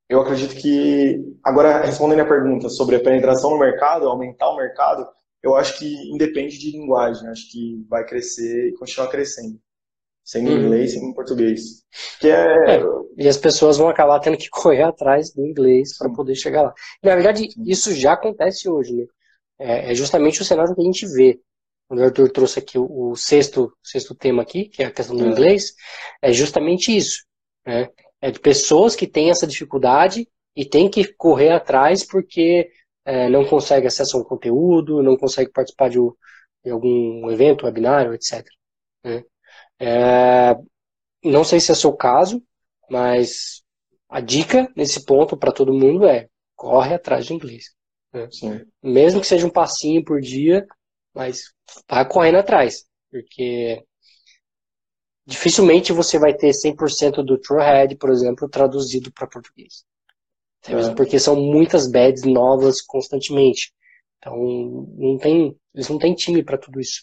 eu 0.08 0.20
acredito 0.22 0.54
que, 0.54 1.22
agora 1.44 1.84
respondendo 1.84 2.20
a 2.20 2.28
pergunta 2.28 2.70
sobre 2.70 2.96
a 2.96 3.00
penetração 3.00 3.50
no 3.50 3.58
mercado, 3.58 4.08
aumentar 4.08 4.48
o 4.48 4.56
mercado, 4.56 5.06
eu 5.42 5.54
acho 5.54 5.78
que 5.78 6.10
independe 6.10 6.58
de 6.58 6.70
linguagem, 6.70 7.28
acho 7.28 7.50
que 7.52 7.84
vai 7.86 8.06
crescer 8.06 8.68
e 8.68 8.72
continuar 8.78 9.08
crescendo. 9.08 9.60
Sem 10.24 10.46
uhum. 10.46 10.58
inglês, 10.58 10.92
sem 10.92 11.14
português. 11.14 11.84
Que 12.18 12.30
é... 12.30 12.76
é... 12.76 12.82
E 13.18 13.28
as 13.28 13.36
pessoas 13.36 13.76
vão 13.76 13.90
acabar 13.90 14.18
tendo 14.20 14.38
que 14.38 14.48
correr 14.48 14.82
atrás 14.82 15.30
do 15.32 15.44
inglês 15.44 15.96
para 15.98 16.10
poder 16.10 16.34
chegar 16.36 16.62
lá. 16.62 16.74
Na 17.02 17.14
verdade, 17.14 17.48
isso 17.66 17.92
já 17.92 18.14
acontece 18.14 18.68
hoje, 18.68 18.94
né? 18.94 19.04
É, 19.60 19.92
é 19.92 19.94
justamente 19.94 20.40
o 20.40 20.44
cenário 20.44 20.74
que 20.74 20.80
a 20.80 20.84
gente 20.84 21.06
vê 21.06 21.38
o 21.90 22.02
Arthur 22.02 22.30
trouxe 22.30 22.58
aqui 22.58 22.78
o, 22.78 23.10
o, 23.10 23.16
sexto, 23.16 23.72
sexto 23.82 24.14
tema 24.14 24.42
aqui, 24.42 24.68
que 24.68 24.82
é 24.82 24.86
a 24.86 24.90
questão 24.90 25.16
do 25.16 25.24
é. 25.24 25.28
inglês, 25.28 25.74
é 26.20 26.32
justamente 26.32 26.94
isso. 26.94 27.24
Né? 27.66 27.88
É 28.20 28.30
de 28.30 28.40
pessoas 28.40 28.94
que 28.94 29.06
têm 29.06 29.30
essa 29.30 29.46
dificuldade 29.46 30.28
e 30.54 30.64
têm 30.64 30.90
que 30.90 31.04
correr 31.14 31.50
atrás 31.50 32.04
porque 32.04 32.70
é, 33.04 33.28
não 33.28 33.44
consegue 33.44 33.86
acesso 33.86 34.16
a 34.16 34.20
um 34.20 34.24
conteúdo, 34.24 35.02
não 35.02 35.16
consegue 35.16 35.50
participar 35.50 35.88
de, 35.88 35.98
de 36.64 36.70
algum 36.70 37.30
evento, 37.30 37.64
webinário, 37.64 38.12
etc. 38.12 38.44
Né? 39.02 39.24
É, 39.80 40.56
não 41.24 41.44
sei 41.44 41.60
se 41.60 41.70
é 41.70 41.74
o 41.74 41.76
seu 41.76 41.92
caso, 41.92 42.42
mas 42.90 43.62
a 44.08 44.20
dica 44.20 44.70
nesse 44.76 45.04
ponto 45.04 45.36
para 45.36 45.52
todo 45.52 45.72
mundo 45.72 46.06
é 46.06 46.28
corre 46.54 46.94
atrás 46.94 47.26
de 47.26 47.34
inglês. 47.34 47.66
Né? 48.12 48.28
Mesmo 48.82 49.20
que 49.20 49.26
seja 49.26 49.46
um 49.46 49.50
passinho 49.50 50.04
por 50.04 50.20
dia, 50.20 50.66
mas 51.18 51.52
vá 51.90 52.04
correndo 52.04 52.38
atrás, 52.38 52.84
porque 53.10 53.84
dificilmente 55.26 55.92
você 55.92 56.16
vai 56.16 56.32
ter 56.32 56.50
100% 56.50 57.24
do 57.24 57.36
Truehead, 57.36 57.96
por 57.96 58.10
exemplo, 58.10 58.48
traduzido 58.48 59.12
para 59.12 59.26
português. 59.26 59.84
É. 60.68 60.94
Porque 60.94 61.18
são 61.18 61.34
muitas 61.34 61.90
beds 61.90 62.22
novas 62.22 62.80
constantemente. 62.80 63.72
Então, 64.18 64.36
não 64.96 65.18
tem, 65.18 65.58
eles 65.74 65.88
não 65.88 65.98
têm 65.98 66.14
time 66.14 66.44
para 66.44 66.56
tudo 66.56 66.80
isso. 66.80 67.02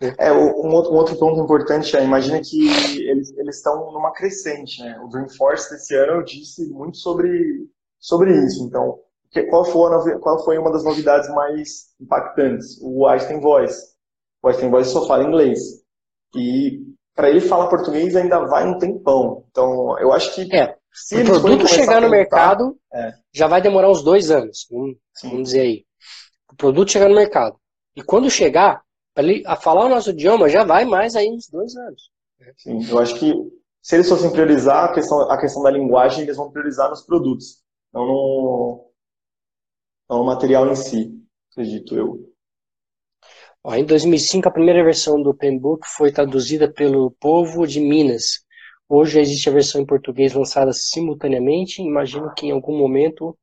Né? 0.00 0.14
É, 0.18 0.32
um 0.32 0.72
outro, 0.72 0.92
um 0.92 0.96
outro, 0.96 1.16
ponto 1.16 1.40
importante 1.40 1.96
é, 1.96 2.04
imagina 2.04 2.40
que 2.40 2.68
eles, 3.08 3.36
eles 3.36 3.56
estão 3.56 3.90
numa 3.92 4.12
crescente, 4.12 4.80
né? 4.80 5.00
O 5.00 5.08
Dreamforce 5.08 5.68
desse 5.68 5.96
ano 5.96 6.12
eu 6.12 6.22
disse 6.22 6.68
muito 6.70 6.96
sobre, 6.98 7.68
sobre 7.98 8.36
isso. 8.44 8.64
Então, 8.64 9.00
qual 9.48 9.64
foi, 9.64 10.18
qual 10.18 10.44
foi 10.44 10.58
uma 10.58 10.70
das 10.70 10.84
novidades 10.84 11.28
mais 11.30 11.94
impactantes? 12.00 12.78
O 12.82 13.06
Einstein 13.06 13.40
Voice. 13.40 13.92
O 14.42 14.48
Einstein 14.48 14.70
Voice 14.70 14.90
só 14.90 15.06
fala 15.06 15.24
inglês. 15.24 15.58
E 16.36 16.82
para 17.14 17.30
ele 17.30 17.40
falar 17.40 17.68
português 17.68 18.14
ainda 18.16 18.40
vai 18.46 18.66
um 18.66 18.78
tempão. 18.78 19.44
Então, 19.50 19.98
eu 19.98 20.12
acho 20.12 20.34
que. 20.34 20.54
É, 20.54 20.76
se 20.92 21.22
o 21.22 21.24
produto 21.24 21.66
chegar 21.66 22.00
no 22.00 22.10
mercado, 22.10 22.76
é. 22.92 23.14
já 23.32 23.46
vai 23.46 23.62
demorar 23.62 23.90
uns 23.90 24.02
dois 24.02 24.30
anos, 24.30 24.66
vamos, 24.70 24.96
vamos, 25.22 25.44
dizer 25.44 25.60
aí. 25.60 25.84
O 26.50 26.56
produto 26.56 26.92
chegar 26.92 27.08
no 27.08 27.14
mercado. 27.14 27.56
E 27.96 28.02
quando 28.02 28.30
chegar, 28.30 28.82
para 29.14 29.24
ele 29.24 29.42
a 29.46 29.56
falar 29.56 29.86
o 29.86 29.88
nosso 29.88 30.10
idioma, 30.10 30.48
já 30.48 30.64
vai 30.64 30.84
mais 30.84 31.16
aí 31.16 31.30
uns 31.30 31.48
dois 31.48 31.74
anos. 31.76 32.10
Sim, 32.58 32.86
eu 32.90 32.98
acho 32.98 33.14
que 33.18 33.32
se 33.80 33.96
eles 33.96 34.08
fossem 34.08 34.30
priorizar 34.30 34.84
a 34.84 34.92
questão, 34.92 35.30
a 35.30 35.38
questão 35.38 35.62
da 35.62 35.70
linguagem, 35.70 36.24
eles 36.24 36.36
vão 36.36 36.50
priorizar 36.50 36.90
nos 36.90 37.02
produtos, 37.02 37.62
não 37.92 38.06
no, 38.06 38.91
no 40.18 40.24
material 40.24 40.70
em 40.70 40.76
si, 40.76 41.10
acredito 41.50 41.96
eu. 41.96 42.32
Ó, 43.64 43.74
em 43.74 43.84
2005, 43.84 44.48
a 44.48 44.52
primeira 44.52 44.82
versão 44.82 45.22
do 45.22 45.34
Penbook 45.34 45.86
foi 45.86 46.12
traduzida 46.12 46.70
pelo 46.70 47.12
povo 47.12 47.66
de 47.66 47.80
Minas. 47.80 48.44
Hoje 48.88 49.20
existe 49.20 49.48
a 49.48 49.52
versão 49.52 49.80
em 49.80 49.86
português 49.86 50.32
lançada 50.34 50.72
simultaneamente. 50.72 51.80
Imagino 51.80 52.32
que 52.34 52.46
em 52.46 52.50
algum 52.50 52.76
momento 52.76 53.38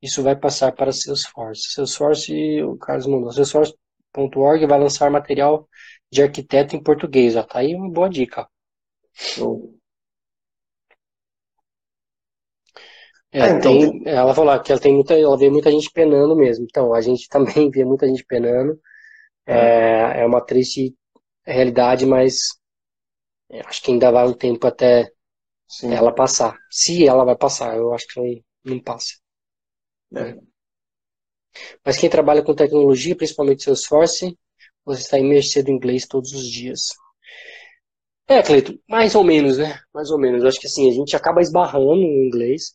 isso 0.00 0.22
vai 0.22 0.36
passar 0.36 0.72
para 0.72 0.92
Salesforce. 0.92 1.72
Salesforce, 1.72 2.62
o 2.62 2.76
Carlos 2.76 3.06
mandou, 3.06 3.32
Salesforce.org 3.32 4.66
vai 4.66 4.78
lançar 4.78 5.10
material 5.10 5.68
de 6.10 6.22
arquiteto 6.22 6.76
em 6.76 6.82
português. 6.82 7.36
Ó, 7.36 7.42
tá 7.42 7.58
aí 7.58 7.74
uma 7.74 7.90
boa 7.90 8.08
dica. 8.08 8.48
Show. 9.12 9.75
É, 13.36 13.40
é, 13.40 13.50
então, 13.50 13.78
tem, 13.78 14.02
ela 14.06 14.34
falou 14.34 14.58
que 14.62 14.72
ela 14.72 14.80
tem 14.80 14.94
muita, 14.94 15.12
ela 15.14 15.36
vê 15.36 15.50
muita 15.50 15.70
gente 15.70 15.90
penando 15.90 16.34
mesmo. 16.34 16.64
Então, 16.64 16.94
a 16.94 17.02
gente 17.02 17.28
também 17.28 17.70
vê 17.70 17.84
muita 17.84 18.06
gente 18.08 18.24
penando. 18.24 18.80
É, 19.46 20.22
é 20.22 20.26
uma 20.26 20.40
triste 20.40 20.96
realidade, 21.44 22.06
mas 22.06 22.58
acho 23.66 23.82
que 23.82 23.92
ainda 23.92 24.10
vai 24.10 24.26
um 24.26 24.32
tempo 24.32 24.66
até 24.66 25.10
Sim. 25.68 25.92
ela 25.92 26.12
passar. 26.14 26.58
Se 26.70 27.06
ela 27.06 27.24
vai 27.24 27.36
passar, 27.36 27.76
eu 27.76 27.92
acho 27.92 28.06
que 28.08 28.42
não 28.64 28.80
passa. 28.80 29.14
É. 30.16 30.36
Mas 31.84 31.98
quem 31.98 32.08
trabalha 32.08 32.42
com 32.42 32.54
tecnologia, 32.54 33.14
principalmente 33.14 33.64
Salesforce, 33.64 34.36
você 34.84 35.02
está 35.02 35.18
imersido 35.18 35.70
em 35.70 35.74
inglês 35.74 36.06
todos 36.06 36.32
os 36.32 36.48
dias. 36.48 36.88
É, 38.26 38.42
Cleito, 38.42 38.80
mais 38.88 39.14
ou 39.14 39.22
menos, 39.22 39.58
né? 39.58 39.78
Mais 39.94 40.10
ou 40.10 40.18
menos. 40.18 40.42
Eu 40.42 40.48
acho 40.48 40.58
que 40.58 40.66
assim, 40.66 40.90
a 40.90 40.92
gente 40.92 41.14
acaba 41.14 41.40
esbarrando 41.40 41.94
no 41.94 42.24
inglês. 42.24 42.74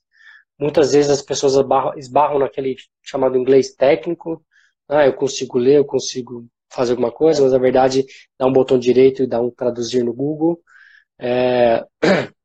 Muitas 0.59 0.93
vezes 0.93 1.11
as 1.11 1.21
pessoas 1.21 1.53
esbarram, 1.97 2.39
naquele 2.39 2.75
chamado 3.01 3.37
inglês 3.37 3.73
técnico. 3.73 4.45
Ah, 4.87 5.05
eu 5.05 5.13
consigo 5.13 5.57
ler, 5.57 5.77
eu 5.77 5.85
consigo 5.85 6.47
fazer 6.71 6.91
alguma 6.91 7.11
coisa, 7.11 7.41
mas 7.43 7.51
na 7.51 7.57
verdade 7.59 8.05
dá 8.37 8.47
um 8.47 8.53
botão 8.53 8.79
direito 8.79 9.23
e 9.23 9.27
dá 9.27 9.41
um 9.41 9.51
traduzir 9.51 10.03
no 10.03 10.13
Google. 10.13 10.61
É... 11.19 11.85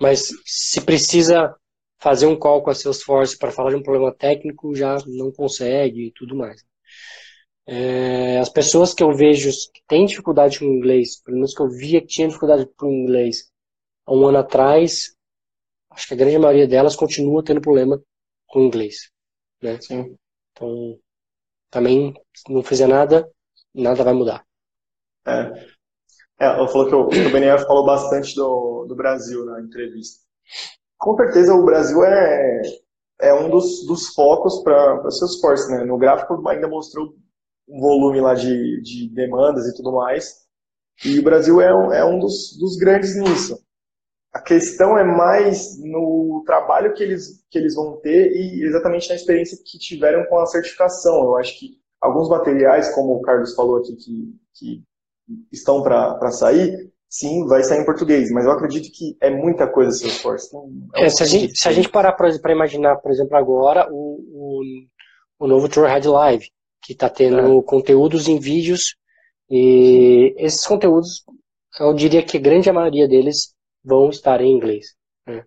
Mas 0.00 0.28
se 0.44 0.80
precisa 0.80 1.54
fazer 1.98 2.26
um 2.26 2.36
call 2.36 2.62
com 2.62 2.70
a 2.70 2.74
Salesforce 2.74 3.38
para 3.38 3.52
falar 3.52 3.70
de 3.70 3.76
um 3.76 3.82
problema 3.82 4.14
técnico, 4.14 4.74
já 4.74 4.98
não 5.06 5.32
consegue 5.32 6.08
e 6.08 6.12
tudo 6.12 6.36
mais. 6.36 6.62
É... 7.66 8.38
As 8.38 8.48
pessoas 8.48 8.94
que 8.94 9.02
eu 9.02 9.12
vejo 9.12 9.50
que 9.72 9.82
têm 9.88 10.06
dificuldade 10.06 10.58
com 10.58 10.66
o 10.66 10.74
inglês, 10.74 11.20
pelo 11.22 11.36
menos 11.36 11.54
que 11.54 11.62
eu 11.62 11.68
via 11.70 12.00
que 12.00 12.08
tinham 12.08 12.28
dificuldade 12.28 12.68
com 12.76 12.86
o 12.86 12.92
inglês 12.92 13.50
há 14.06 14.14
um 14.14 14.26
ano 14.26 14.38
atrás, 14.38 15.14
acho 15.94 16.08
que 16.08 16.14
a 16.14 16.16
grande 16.16 16.38
maioria 16.38 16.66
delas 16.66 16.96
continua 16.96 17.42
tendo 17.42 17.60
problema 17.60 18.02
com 18.46 18.60
o 18.60 18.62
inglês. 18.64 19.10
Né? 19.62 19.80
Sim. 19.80 20.16
Então, 20.52 20.98
também, 21.70 22.14
se 22.34 22.52
não 22.52 22.62
fizer 22.62 22.86
nada, 22.86 23.28
nada 23.74 24.04
vai 24.04 24.12
mudar. 24.12 24.44
É. 25.26 25.40
é 26.40 26.46
ela 26.46 26.68
falou 26.68 26.88
que 26.88 26.94
o, 26.94 27.26
o 27.26 27.30
BNF 27.32 27.64
falou 27.66 27.84
bastante 27.86 28.34
do, 28.34 28.86
do 28.86 28.94
Brasil 28.94 29.44
na 29.44 29.60
entrevista. 29.60 30.22
Com 30.98 31.16
certeza 31.16 31.54
o 31.54 31.64
Brasil 31.64 32.04
é, 32.04 32.62
é 33.20 33.34
um 33.34 33.50
dos, 33.50 33.86
dos 33.86 34.08
focos 34.14 34.62
para 34.62 35.10
seus 35.10 35.40
forces, 35.40 35.68
né? 35.70 35.84
No 35.84 35.98
gráfico 35.98 36.46
ainda 36.48 36.68
mostrou 36.68 37.14
um 37.68 37.80
volume 37.80 38.20
lá 38.20 38.34
de, 38.34 38.80
de 38.82 39.08
demandas 39.08 39.66
e 39.66 39.74
tudo 39.74 39.92
mais. 39.92 40.44
E 41.04 41.18
o 41.18 41.22
Brasil 41.22 41.60
é 41.60 41.74
um, 41.74 41.92
é 41.92 42.04
um 42.04 42.18
dos, 42.18 42.56
dos 42.58 42.76
grandes 42.76 43.16
nisso. 43.16 43.63
A 44.34 44.40
questão 44.40 44.98
é 44.98 45.04
mais 45.04 45.78
no 45.80 46.42
trabalho 46.44 46.92
que 46.92 47.04
eles, 47.04 47.44
que 47.48 47.56
eles 47.56 47.76
vão 47.76 47.96
ter 48.00 48.32
e 48.32 48.64
exatamente 48.64 49.08
na 49.08 49.14
experiência 49.14 49.56
que 49.64 49.78
tiveram 49.78 50.26
com 50.26 50.38
a 50.38 50.46
certificação. 50.46 51.22
Eu 51.22 51.36
acho 51.36 51.56
que 51.56 51.78
alguns 52.00 52.28
materiais, 52.28 52.92
como 52.92 53.14
o 53.14 53.22
Carlos 53.22 53.54
falou 53.54 53.78
aqui, 53.78 53.94
que, 53.96 54.34
que 54.54 54.82
estão 55.52 55.84
para 55.84 56.30
sair, 56.32 56.92
sim, 57.08 57.46
vai 57.46 57.62
sair 57.62 57.80
em 57.80 57.84
português, 57.86 58.28
mas 58.32 58.44
eu 58.44 58.50
acredito 58.50 58.90
que 58.92 59.16
é 59.20 59.30
muita 59.30 59.68
coisa 59.68 59.92
Salesforce. 59.92 60.48
Então, 60.48 60.68
é, 60.96 61.04
é 61.04 61.08
se, 61.08 61.22
a 61.22 61.26
gente, 61.26 61.56
se 61.56 61.68
a 61.68 61.72
gente 61.72 61.88
parar 61.88 62.12
para 62.12 62.52
imaginar, 62.52 62.96
por 62.96 63.12
exemplo, 63.12 63.36
agora, 63.36 63.86
o, 63.88 64.18
o, 64.32 64.62
o 65.38 65.46
novo 65.46 65.68
Trailhead 65.68 66.08
Live, 66.08 66.50
que 66.82 66.92
está 66.92 67.08
tendo 67.08 67.60
é. 67.60 67.62
conteúdos 67.62 68.26
em 68.26 68.40
vídeos, 68.40 68.96
e 69.48 70.34
esses 70.38 70.66
conteúdos, 70.66 71.24
eu 71.78 71.94
diria 71.94 72.22
que 72.22 72.36
a 72.36 72.40
grande 72.40 72.70
maioria 72.72 73.06
deles 73.06 73.54
vão 73.84 74.10
estar 74.10 74.40
em 74.40 74.50
inglês. 74.50 74.94
Né? 75.26 75.44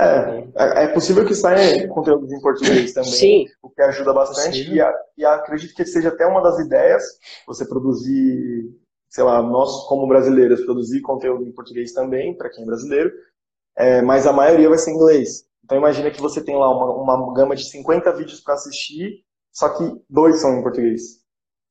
É, 0.00 0.48
é, 0.56 0.84
é 0.84 0.88
possível 0.88 1.26
que 1.26 1.34
saia 1.34 1.86
conteúdos 1.88 2.32
em 2.32 2.40
português 2.40 2.92
também, 2.94 3.10
Sim. 3.10 3.46
o 3.62 3.68
que 3.68 3.82
ajuda 3.82 4.12
bastante. 4.12 4.72
E, 4.72 4.80
a, 4.80 4.94
e, 5.16 5.24
acredito 5.24 5.74
que 5.74 5.84
seja 5.84 6.08
até 6.08 6.26
uma 6.26 6.40
das 6.40 6.58
ideias, 6.58 7.04
você 7.46 7.66
produzir, 7.66 8.70
sei 9.08 9.24
lá, 9.24 9.42
nós 9.42 9.86
como 9.88 10.06
brasileiros, 10.06 10.64
produzir 10.64 11.02
conteúdo 11.02 11.44
em 11.44 11.52
português 11.52 11.92
também, 11.92 12.34
para 12.34 12.48
quem 12.48 12.62
é 12.62 12.66
brasileiro, 12.66 13.12
é, 13.76 14.00
mas 14.00 14.26
a 14.26 14.32
maioria 14.32 14.68
vai 14.68 14.78
ser 14.78 14.90
em 14.90 14.94
inglês. 14.94 15.44
Então 15.64 15.76
imagina 15.76 16.10
que 16.10 16.20
você 16.20 16.42
tem 16.42 16.56
lá 16.56 16.70
uma, 16.70 17.16
uma 17.16 17.34
gama 17.34 17.54
de 17.54 17.68
50 17.68 18.12
vídeos 18.16 18.40
para 18.40 18.54
assistir, 18.54 19.22
só 19.52 19.68
que 19.68 20.02
dois 20.08 20.40
são 20.40 20.58
em 20.58 20.62
português. 20.62 21.20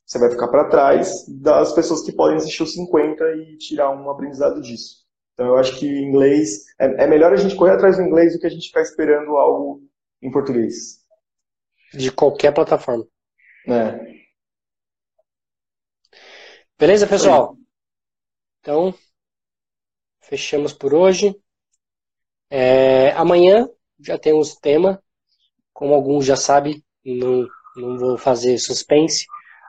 Você 0.06 0.18
vai 0.20 0.30
ficar 0.30 0.48
para 0.48 0.70
trás 0.70 1.26
das 1.28 1.74
pessoas 1.74 2.02
que 2.02 2.12
podem 2.12 2.38
assistir 2.38 2.64
os 2.64 2.74
50 2.74 3.24
e 3.36 3.58
tirar 3.58 3.92
um 3.92 4.10
aprendizado 4.10 4.62
disso. 4.62 5.09
Então 5.40 5.48
eu 5.48 5.58
acho 5.58 5.80
que 5.80 5.88
inglês 5.88 6.66
é, 6.78 7.06
é 7.06 7.08
melhor 7.08 7.32
a 7.32 7.38
gente 7.38 7.56
correr 7.56 7.72
atrás 7.72 7.96
do 7.96 8.04
inglês 8.04 8.34
do 8.34 8.42
que 8.42 8.46
a 8.46 8.50
gente 8.50 8.68
ficar 8.68 8.82
esperando 8.82 9.38
algo 9.38 9.82
em 10.22 10.30
português. 10.30 11.00
De 11.94 12.12
qualquer 12.12 12.54
plataforma. 12.54 13.08
É. 13.66 14.20
Beleza, 16.78 17.08
pessoal? 17.08 17.56
Então, 18.60 18.94
fechamos 20.20 20.74
por 20.74 20.94
hoje. 20.94 21.34
É, 22.50 23.12
amanhã 23.12 23.70
já 23.98 24.20
temos 24.20 24.56
tema. 24.56 25.02
Como 25.72 25.94
alguns 25.94 26.26
já 26.26 26.36
sabem, 26.36 26.84
não, 27.06 27.48
não 27.78 27.98
vou 27.98 28.18
fazer 28.18 28.58
suspense. 28.58 29.26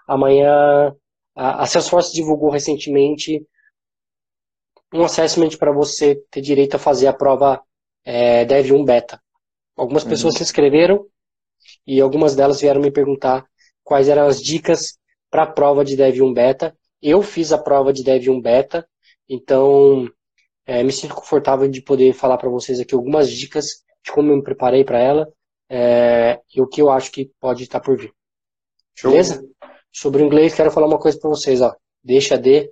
Amanhã 0.08 0.92
a, 1.36 1.62
a 1.62 1.66
Salesforce 1.66 2.12
divulgou 2.12 2.50
recentemente 2.50 3.46
um 4.92 5.04
assessment 5.04 5.56
para 5.58 5.72
você 5.72 6.16
ter 6.30 6.40
direito 6.40 6.74
a 6.74 6.78
fazer 6.78 7.06
a 7.06 7.12
prova 7.12 7.62
é, 8.04 8.44
Dev 8.44 8.72
1 8.72 8.84
Beta. 8.84 9.20
Algumas 9.76 10.02
uhum. 10.02 10.10
pessoas 10.10 10.34
se 10.34 10.42
inscreveram 10.42 11.06
e 11.86 12.00
algumas 12.00 12.34
delas 12.34 12.60
vieram 12.60 12.80
me 12.80 12.90
perguntar 12.90 13.46
quais 13.82 14.08
eram 14.08 14.26
as 14.26 14.42
dicas 14.42 14.98
para 15.30 15.44
a 15.44 15.46
prova 15.46 15.84
de 15.84 15.96
Dev 15.96 16.20
1 16.20 16.32
Beta. 16.32 16.76
Eu 17.00 17.22
fiz 17.22 17.52
a 17.52 17.58
prova 17.58 17.92
de 17.92 18.02
Dev 18.02 18.28
1 18.28 18.40
Beta, 18.40 18.86
então 19.28 20.10
é, 20.66 20.82
me 20.82 20.92
sinto 20.92 21.14
confortável 21.14 21.68
de 21.68 21.80
poder 21.80 22.12
falar 22.12 22.36
para 22.36 22.50
vocês 22.50 22.80
aqui 22.80 22.94
algumas 22.94 23.30
dicas 23.30 23.82
de 24.04 24.12
como 24.12 24.30
eu 24.30 24.36
me 24.36 24.42
preparei 24.42 24.84
para 24.84 24.98
ela 24.98 25.32
é, 25.68 26.40
e 26.54 26.60
o 26.60 26.66
que 26.66 26.82
eu 26.82 26.90
acho 26.90 27.12
que 27.12 27.30
pode 27.40 27.62
estar 27.62 27.80
por 27.80 27.96
vir. 27.96 28.12
Show. 28.94 29.10
Beleza? 29.10 29.42
Sobre 29.92 30.22
o 30.22 30.26
inglês, 30.26 30.54
quero 30.54 30.70
falar 30.70 30.86
uma 30.86 30.98
coisa 30.98 31.18
para 31.18 31.30
vocês. 31.30 31.60
Ó. 31.62 31.74
Deixa 32.02 32.36
de 32.36 32.70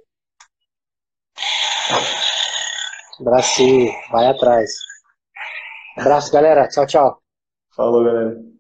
Bracinho, 3.20 3.92
vai 4.10 4.26
atrás. 4.26 4.70
Abraço, 5.96 6.32
galera. 6.32 6.68
Tchau, 6.68 6.86
tchau. 6.86 7.22
Falou, 7.74 8.04
galera. 8.04 8.57